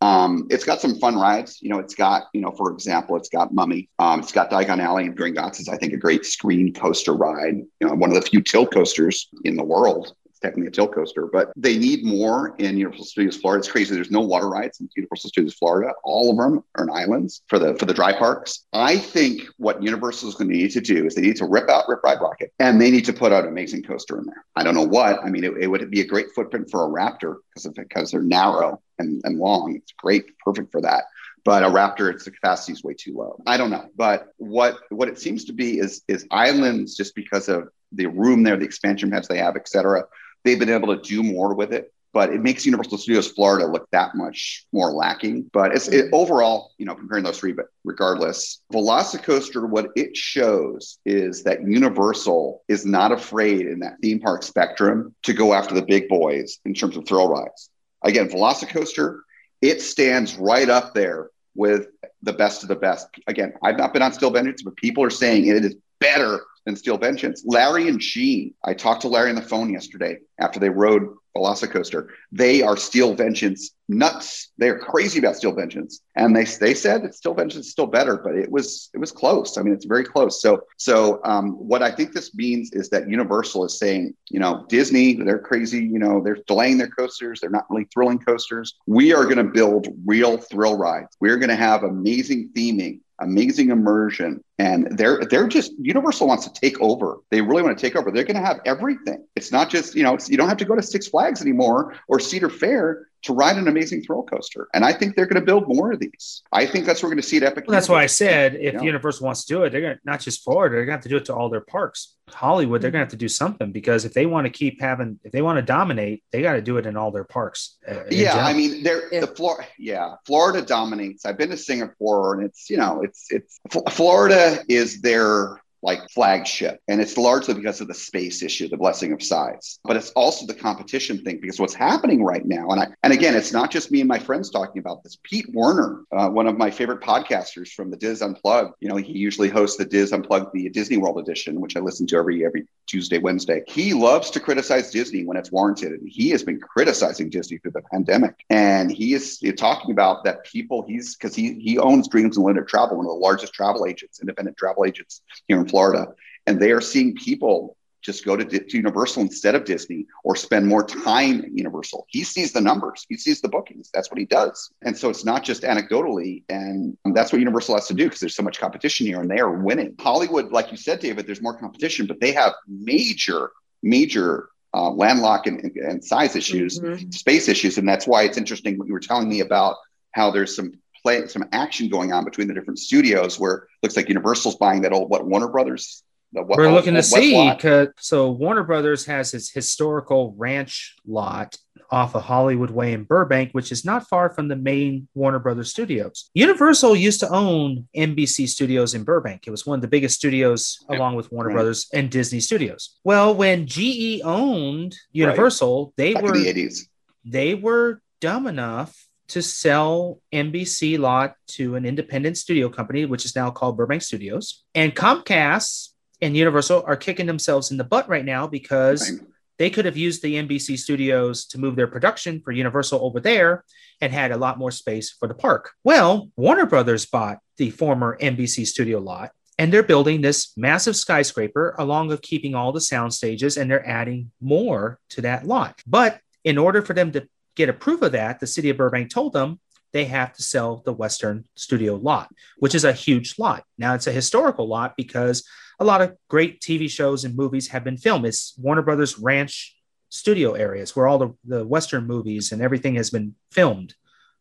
[0.02, 1.60] Um, it's got some fun rides.
[1.62, 3.90] You know, it's got, you know, for example, it's got Mummy.
[4.00, 7.56] Um, it's got Diagon Alley and Gringotts is, I think, a great screen coaster ride.
[7.80, 11.28] You know, one of the few tilt coasters in the world technically a tilt coaster,
[11.32, 13.60] but they need more in Universal Studios Florida.
[13.60, 13.96] It's crazy.
[13.96, 15.94] There's no water rides in Universal Studios Florida.
[16.04, 18.66] All of them are in islands for the for the dry parks.
[18.74, 21.70] I think what Universal is going to need to do is they need to rip
[21.70, 24.46] out Rip Ride Rockit and they need to put out an amazing coaster in there.
[24.56, 25.24] I don't know what.
[25.24, 28.22] I mean, it, it would be a great footprint for a Raptor because because they're
[28.22, 29.76] narrow and, and long.
[29.76, 31.06] It's great, perfect for that
[31.48, 33.42] but a Raptor, its capacity is way too low.
[33.48, 37.48] I don't know, but what what it seems to be is is islands just because
[37.48, 40.04] of the room there, the expansion pads they have, et cetera
[40.44, 43.88] they've been able to do more with it but it makes Universal Studios Florida look
[43.92, 45.50] that much more lacking.
[45.54, 46.16] But it's it, mm-hmm.
[46.16, 52.64] overall, you know, comparing those three, but regardless, Velocicoaster, what it shows is that Universal
[52.68, 56.74] is not afraid in that theme park spectrum to go after the big boys in
[56.74, 57.70] terms of thrill rides.
[58.04, 59.20] Again, Velocicoaster,
[59.62, 61.86] it stands right up there with
[62.24, 63.08] the best of the best.
[63.28, 66.76] Again, I've not been on Steel Vengeance, but people are saying it is better than
[66.76, 67.44] Steel Vengeance.
[67.46, 72.10] Larry and Gene, I talked to Larry on the phone yesterday after they rode Velocicoaster.
[72.34, 74.50] They are Steel Vengeance nuts.
[74.58, 78.18] They're crazy about Steel Vengeance, and they they said that Steel Vengeance is still better,
[78.18, 79.58] but it was it was close.
[79.58, 80.42] I mean, it's very close.
[80.42, 84.66] So so um, what I think this means is that Universal is saying, you know,
[84.68, 85.86] Disney, they're crazy.
[85.86, 87.40] You know, they're delaying their coasters.
[87.40, 88.76] They're not really thrilling coasters.
[88.88, 91.16] We are going to build real thrill rides.
[91.22, 94.44] We're going to have amazing theming amazing immersion.
[94.60, 97.18] And they're they're just universal wants to take over.
[97.30, 98.12] They really want to take over.
[98.12, 99.26] They're going to have everything.
[99.36, 102.20] It's not just you know you don't have to go to six flags anymore or
[102.20, 104.68] cedar fair to ride an amazing thrill coaster.
[104.74, 106.42] And I think they're going to build more of these.
[106.52, 107.66] I think that's what we're going to see at Epic.
[107.68, 108.84] Well, that's why I said if you know?
[108.84, 111.04] Universal wants to do it, they're going to not just Florida, they're going to have
[111.04, 112.16] to do it to all their parks.
[112.30, 115.20] Hollywood, they're going to have to do something because if they want to keep having,
[115.24, 117.78] if they want to dominate, they got to do it in all their parks.
[117.88, 119.22] Uh, yeah, I mean, they're yeah.
[119.22, 119.68] the Florida.
[119.78, 121.26] Yeah, Florida dominates.
[121.26, 123.60] I've been to Singapore, and it's you know, it's it's
[123.92, 126.80] Florida is their like flagship.
[126.88, 129.80] And it's largely because of the space issue, the blessing of size.
[129.84, 133.36] But it's also the competition thing because what's happening right now, and I and again,
[133.36, 135.18] it's not just me and my friends talking about this.
[135.24, 139.14] Pete Werner, uh, one of my favorite podcasters from the DIS Unplugged, you know, he
[139.14, 142.68] usually hosts the DIS Unplugged, the Disney World edition, which I listen to every every
[142.88, 143.64] Tuesday, Wednesday.
[143.68, 145.92] He loves to criticize Disney when it's warranted.
[145.94, 148.46] And he has been criticizing Disney through the pandemic.
[148.50, 152.98] And he is talking about that people, he's because he he owns Dreams Unlimited Travel,
[152.98, 156.08] one of the largest travel agents, independent travel agents here in Florida,
[156.46, 160.66] and they are seeing people just go to, to, Universal instead of Disney or spend
[160.66, 162.06] more time at Universal.
[162.10, 163.90] He sees the numbers, he sees the bookings.
[163.94, 164.72] That's what he does.
[164.82, 166.44] And so it's not just anecdotally.
[166.48, 169.40] And that's what Universal has to do because there's so much competition here and they
[169.40, 169.96] are winning.
[170.00, 173.52] Hollywood, like you said, David, there's more competition, but they have major,
[173.84, 177.10] major uh, landlock and, and, and, size issues, mm-hmm.
[177.10, 177.78] space issues.
[177.78, 179.76] And that's why it's interesting what you were telling me about
[180.12, 180.74] how there's some
[181.04, 184.82] play some action going on between the different studios where it looks like Universal's buying
[184.82, 186.04] that old what Warner Brothers.
[186.32, 187.52] What, We're looking to see
[188.00, 191.58] so Warner Brothers has its historical ranch lot
[191.90, 195.70] off of Hollywood Way in Burbank, which is not far from the main Warner Brothers
[195.70, 196.30] studios.
[196.34, 199.48] Universal used to own NBC Studios in Burbank.
[199.48, 201.56] It was one of the biggest studios along with Warner right.
[201.56, 202.98] Brothers and Disney Studios.
[203.04, 205.94] Well, when GE owned Universal, right.
[205.98, 206.88] they Back were the 80s.
[207.24, 213.36] they were dumb enough to sell NBC lot to an independent studio company, which is
[213.36, 214.64] now called Burbank Studios.
[214.74, 215.90] And Comcast
[216.22, 219.22] and Universal are kicking themselves in the butt right now because
[219.58, 223.64] they could have used the NBC studios to move their production for Universal over there
[224.02, 225.72] and had a lot more space for the park.
[225.84, 231.76] Well, Warner Brothers bought the former NBC studio lot and they're building this massive skyscraper
[231.80, 235.82] along with keeping all the sound stages and they're adding more to that lot.
[235.88, 237.28] But in order for them to
[237.58, 239.60] get approval of that, the city of Burbank told them
[239.92, 242.30] they have to sell the Western studio lot,
[242.60, 243.64] which is a huge lot.
[243.78, 245.44] Now it's a historical lot because
[245.80, 248.26] a lot of great TV shows and movies have been filmed.
[248.26, 249.76] It's Warner Brothers Ranch
[250.10, 253.94] studio areas where all the, the Western movies and everything has been filmed.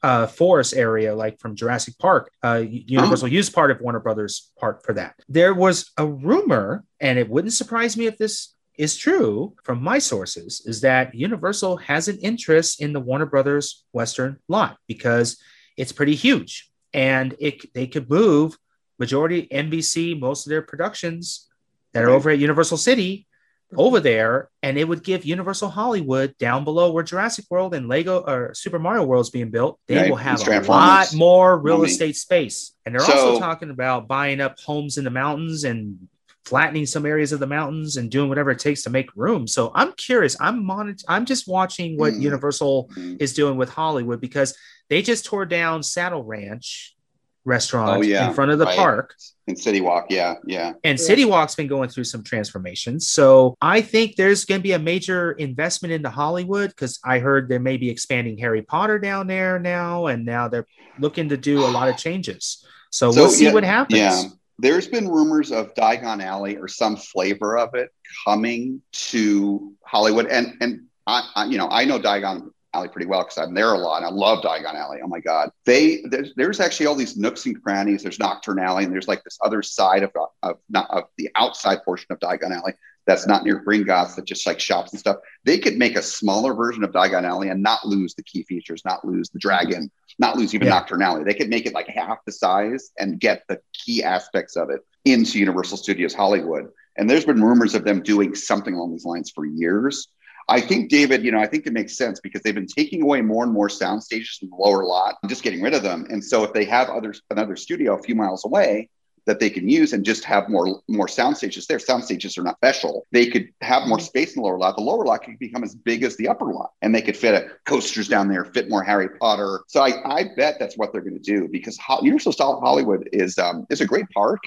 [0.02, 3.30] Uh, forest area, like from Jurassic Park, uh, Universal oh.
[3.30, 5.14] used part of Warner Brothers Park for that.
[5.28, 9.98] There was a rumor, and it wouldn't surprise me if this is true from my
[9.98, 15.38] sources, is that Universal has an interest in the Warner Brothers Western lot because
[15.76, 18.56] it's pretty huge, and it they could move
[18.98, 21.48] majority NBC, most of their productions
[21.92, 23.26] that are over at Universal City
[23.74, 28.20] over there, and it would give Universal Hollywood down below where Jurassic World and Lego
[28.20, 29.80] or Super Mario World is being built.
[29.88, 30.10] They right.
[30.10, 34.40] will have a lot more real estate space, and they're so, also talking about buying
[34.40, 36.08] up homes in the mountains and
[36.46, 39.46] flattening some areas of the mountains and doing whatever it takes to make room.
[39.48, 40.36] So I'm curious.
[40.40, 42.20] I'm monitor- I'm just watching what mm.
[42.20, 43.20] Universal mm.
[43.20, 44.56] is doing with Hollywood because
[44.88, 46.96] they just tore down Saddle Ranch
[47.44, 48.28] restaurant oh, yeah.
[48.28, 48.76] in front of the right.
[48.76, 49.14] park.
[49.48, 50.72] In City Walk, yeah, yeah.
[50.82, 53.08] And City Walk's been going through some transformations.
[53.08, 57.48] So I think there's going to be a major investment into Hollywood because I heard
[57.48, 60.66] they may be expanding Harry Potter down there now, and now they're
[60.98, 62.64] looking to do a lot of changes.
[62.90, 63.98] So, so we'll see yeah, what happens.
[63.98, 64.22] Yeah.
[64.58, 67.90] There's been rumors of Diagon Alley or some flavor of it
[68.24, 73.22] coming to Hollywood, and and I, I you know I know Diagon Alley pretty well
[73.22, 73.98] because I'm there a lot.
[73.98, 74.98] And I love Diagon Alley.
[75.02, 75.50] Oh my God.
[75.64, 78.02] They there's, there's, actually all these nooks and crannies.
[78.02, 80.10] There's Nocturne Alley, and there's like this other side of,
[80.42, 82.74] of of the outside portion of Diagon Alley
[83.06, 85.16] that's not near Gringotts that just like shops and stuff.
[85.44, 88.82] They could make a smaller version of Diagon Alley and not lose the key features,
[88.84, 90.74] not lose the dragon, not lose even yeah.
[90.74, 91.24] Nocturne Alley.
[91.24, 94.80] They could make it like half the size and get the key aspects of it
[95.04, 96.68] into Universal Studios Hollywood.
[96.96, 100.08] And there's been rumors of them doing something along these lines for years.
[100.48, 103.20] I think, David, you know, I think it makes sense because they've been taking away
[103.20, 106.06] more and more sound stages in the lower lot and just getting rid of them.
[106.08, 108.88] And so if they have others, another studio a few miles away,
[109.26, 111.78] that they can use and just have more more sound stages there.
[111.78, 113.06] Sound stages are not special.
[113.12, 114.76] They could have more space in the lower lot.
[114.76, 117.34] The lower lot could become as big as the upper lot, and they could fit
[117.34, 119.60] a coasters down there, fit more Harry Potter.
[119.68, 123.66] So I, I bet that's what they're going to do because Universal Hollywood is um,
[123.70, 124.40] is a great park.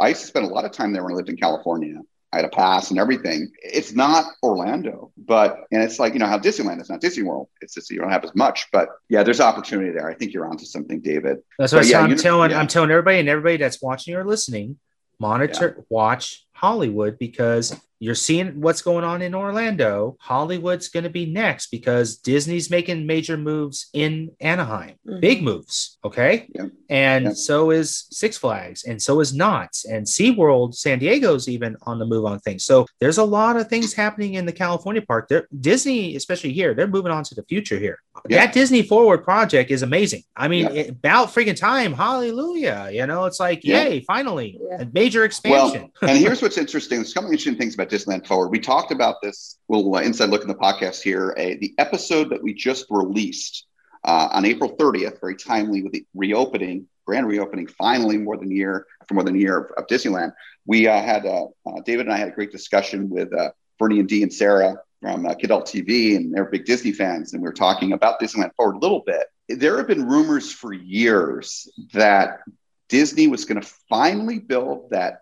[0.00, 2.00] I used to spend a lot of time there when I lived in California.
[2.34, 3.52] I had a pass and everything.
[3.62, 7.48] It's not Orlando, but and it's like you know how Disneyland is not Disney World.
[7.60, 10.10] It's just you don't have as much, but yeah, there's opportunity there.
[10.10, 11.38] I think you're onto something, David.
[11.58, 12.50] That's what yeah, I'm telling.
[12.50, 12.58] Yeah.
[12.58, 14.78] I'm telling everybody and everybody that's watching or listening,
[15.20, 15.84] monitor, yeah.
[15.88, 20.16] watch Hollywood because you're seeing what's going on in Orlando.
[20.20, 25.20] Hollywood's going to be next because Disney's making major moves in Anaheim, mm-hmm.
[25.20, 25.98] big moves.
[26.04, 26.48] Okay.
[26.54, 26.66] Yeah.
[26.90, 31.98] And so is Six Flags, and so is Knott's, and SeaWorld, San Diego's even on
[31.98, 32.64] the move on things.
[32.64, 35.28] So there's a lot of things happening in the California park.
[35.28, 37.98] They're, Disney, especially here, they're moving on to the future here.
[38.28, 40.22] That Disney Forward project is amazing.
[40.36, 41.92] I mean, it, about freaking time.
[41.92, 42.90] Hallelujah.
[42.92, 45.90] You know, it's like, yay, finally, a major expansion.
[46.00, 46.98] Well, and here's what's interesting.
[46.98, 48.48] There's a couple interesting things about Disneyland Forward.
[48.48, 49.58] We talked about this.
[49.68, 51.32] We'll uh, inside look in the podcast here.
[51.36, 53.66] A, the episode that we just released
[54.02, 58.54] uh, on April 30th, very timely with the reopening, grand reopening, finally more than a
[58.54, 60.32] year for more than a year of, of Disneyland.
[60.66, 64.00] We uh, had uh, uh, David and I had a great discussion with uh, Bernie
[64.00, 67.52] and Dee and Sarah from uh, TV, and they're big Disney fans, and we were
[67.52, 69.26] talking about Disneyland Forward a little bit.
[69.48, 72.40] There have been rumors for years that
[72.88, 75.20] Disney was going to finally build that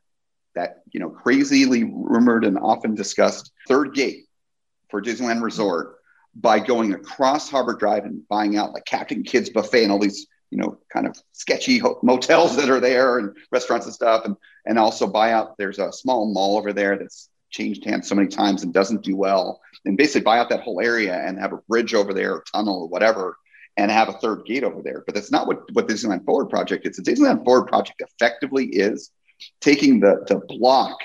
[0.54, 4.26] that you know crazily rumored and often discussed third gate
[4.90, 5.96] for Disneyland Resort
[6.34, 10.26] by going across Harbor Drive and buying out like Captain Kids buffet and all these
[10.50, 14.24] you know kind of sketchy motels that are there and restaurants and stuff.
[14.24, 14.36] And
[14.66, 18.28] and also buy out there's a small mall over there that's changed hands so many
[18.28, 19.60] times and doesn't do well.
[19.84, 22.82] And basically buy out that whole area and have a bridge over there or tunnel
[22.82, 23.36] or whatever
[23.76, 25.02] and have a third gate over there.
[25.04, 27.00] But that's not what what Disneyland Forward project is.
[27.00, 29.10] Disneyland Forward project effectively is
[29.60, 30.98] taking the, the block,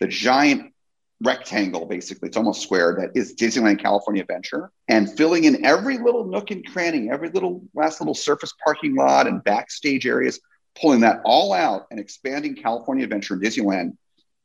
[0.00, 0.72] the giant
[1.22, 6.26] rectangle, basically, it's almost square, that is Disneyland California Adventure, and filling in every little
[6.26, 10.40] nook and cranny, every little last little surface parking lot and backstage areas,
[10.80, 13.96] pulling that all out and expanding California Adventure and Disneyland.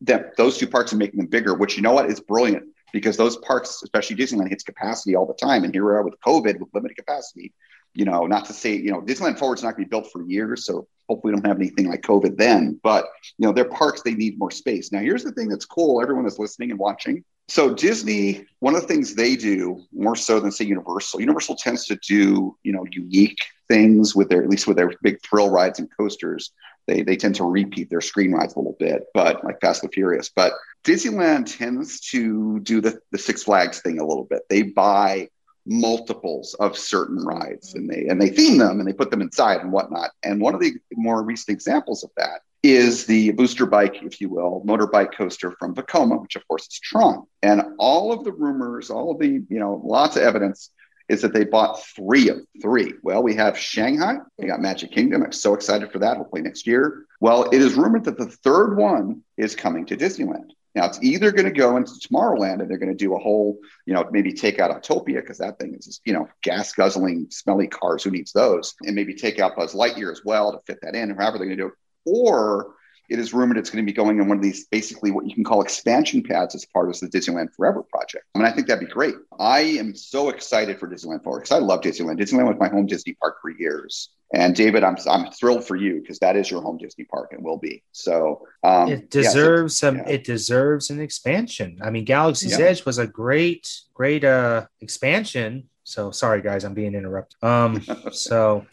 [0.01, 3.17] That those two parks and making them bigger, which you know what is brilliant because
[3.17, 5.65] those parks, especially Disneyland, hits capacity all the time.
[5.65, 7.51] And here we are with COVID with limited capacity
[7.93, 10.23] you know, not to say, you know, Disneyland Forward's not going to be built for
[10.23, 10.65] years.
[10.65, 12.79] So hopefully we don't have anything like COVID then.
[12.83, 13.05] But,
[13.37, 14.91] you know, their parks, they need more space.
[14.91, 17.23] Now, here's the thing that's cool, everyone that's listening and watching.
[17.47, 21.85] So Disney, one of the things they do more so than say Universal, Universal tends
[21.87, 25.79] to do, you know, unique things with their, at least with their big thrill rides
[25.79, 26.51] and coasters.
[26.85, 29.91] They, they tend to repeat their screen rides a little bit, but like Fast and
[29.91, 30.29] Furious.
[30.29, 34.43] But Disneyland tends to do the, the Six Flags thing a little bit.
[34.49, 35.29] They buy
[35.65, 39.61] multiples of certain rides and they and they theme them and they put them inside
[39.61, 40.11] and whatnot.
[40.23, 44.29] And one of the more recent examples of that is the booster bike, if you
[44.29, 47.25] will, motorbike coaster from Vekoma, which of course is Tron.
[47.41, 50.71] And all of the rumors, all of the, you know, lots of evidence
[51.07, 52.93] is that they bought three of three.
[53.01, 55.23] Well, we have Shanghai, we got Magic Kingdom.
[55.23, 57.05] I'm so excited for that, hopefully next year.
[57.19, 60.51] Well, it is rumored that the third one is coming to Disneyland.
[60.75, 63.59] Now it's either going to go into Tomorrowland and they're going to do a whole,
[63.85, 67.27] you know, maybe take out Autopia because that thing is, just, you know, gas guzzling,
[67.31, 68.03] smelly cars.
[68.03, 68.75] Who needs those?
[68.81, 71.47] And maybe take out Buzz Lightyear as well to fit that in, or however they're
[71.47, 71.73] going to do it
[72.05, 72.75] or
[73.09, 75.33] it is rumored it's going to be going in one of these basically what you
[75.33, 78.25] can call expansion pads as part of the Disneyland Forward project.
[78.35, 79.15] I mean, I think that'd be great.
[79.39, 82.19] I am so excited for Disneyland Forward because I love Disneyland.
[82.19, 84.09] Disneyland was my home Disney park for years.
[84.31, 87.43] And David, I'm I'm thrilled for you because that is your home Disney park and
[87.43, 87.81] will be.
[87.93, 89.97] So um, it deserves yeah, some.
[89.97, 90.09] Yeah.
[90.09, 91.79] It deserves an expansion.
[91.81, 92.65] I mean, Galaxy's yeah.
[92.65, 95.67] Edge was a great, great uh, expansion.
[95.83, 97.43] So sorry, guys, I'm being interrupted.
[97.43, 98.67] Um, so,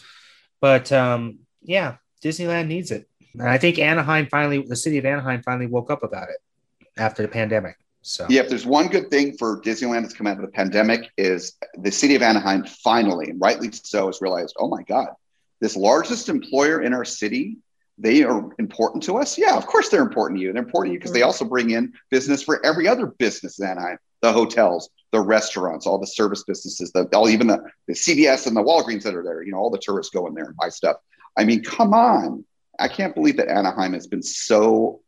[0.61, 3.09] but um, yeah, Disneyland needs it.
[3.39, 6.37] And I think Anaheim finally, the city of Anaheim finally woke up about it
[6.97, 7.77] after the pandemic.
[8.03, 11.11] So yeah, if there's one good thing for Disneyland that's come out of the pandemic
[11.17, 15.09] is the city of Anaheim finally, and rightly so, has realized, oh my God,
[15.61, 17.57] this largest employer in our city,
[17.99, 19.37] they are important to us.
[19.37, 20.53] Yeah, of course they're important to you.
[20.53, 21.27] They're important to you because they mm-hmm.
[21.27, 25.99] also bring in business for every other business in Anaheim, the hotels, the restaurants, all
[25.99, 29.43] the service businesses, the all even the, the CVS and the Walgreens that are there.
[29.43, 30.97] You know, all the tourists go in there and buy stuff.
[31.37, 32.45] I mean, come on.
[32.79, 35.01] I can't believe that Anaheim has been so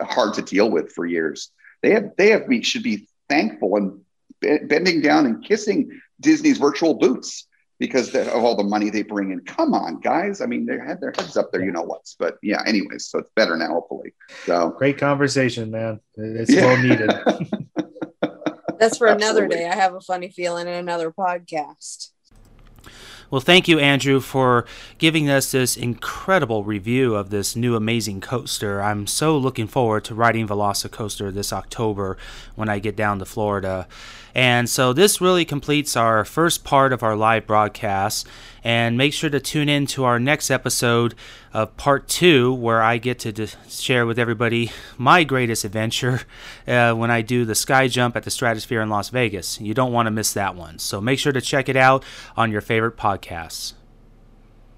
[0.00, 1.50] hard to deal with for years.
[1.82, 6.94] They have they have we should be thankful and bending down and kissing Disney's virtual
[6.94, 7.46] boots
[7.78, 9.40] because of all the money they bring in.
[9.40, 10.40] Come on, guys.
[10.40, 12.14] I mean, they had their heads up there, you know what's.
[12.14, 14.14] But yeah, anyways, so it's better now, hopefully.
[14.46, 15.98] So great conversation, man.
[16.14, 16.64] It's yeah.
[16.64, 17.10] well needed.
[18.78, 19.66] That's for another day.
[19.66, 22.11] I have a funny feeling in another podcast.
[23.32, 24.66] Well, thank you, Andrew, for
[24.98, 28.82] giving us this incredible review of this new amazing coaster.
[28.82, 32.18] I'm so looking forward to riding Velocicoaster this October
[32.56, 33.88] when I get down to Florida.
[34.34, 38.26] And so this really completes our first part of our live broadcast.
[38.64, 41.16] And make sure to tune in to our next episode
[41.52, 46.22] of part two, where I get to share with everybody my greatest adventure
[46.68, 49.60] uh, when I do the sky jump at the Stratosphere in Las Vegas.
[49.60, 50.78] You don't want to miss that one.
[50.78, 52.04] So make sure to check it out
[52.36, 53.72] on your favorite podcasts.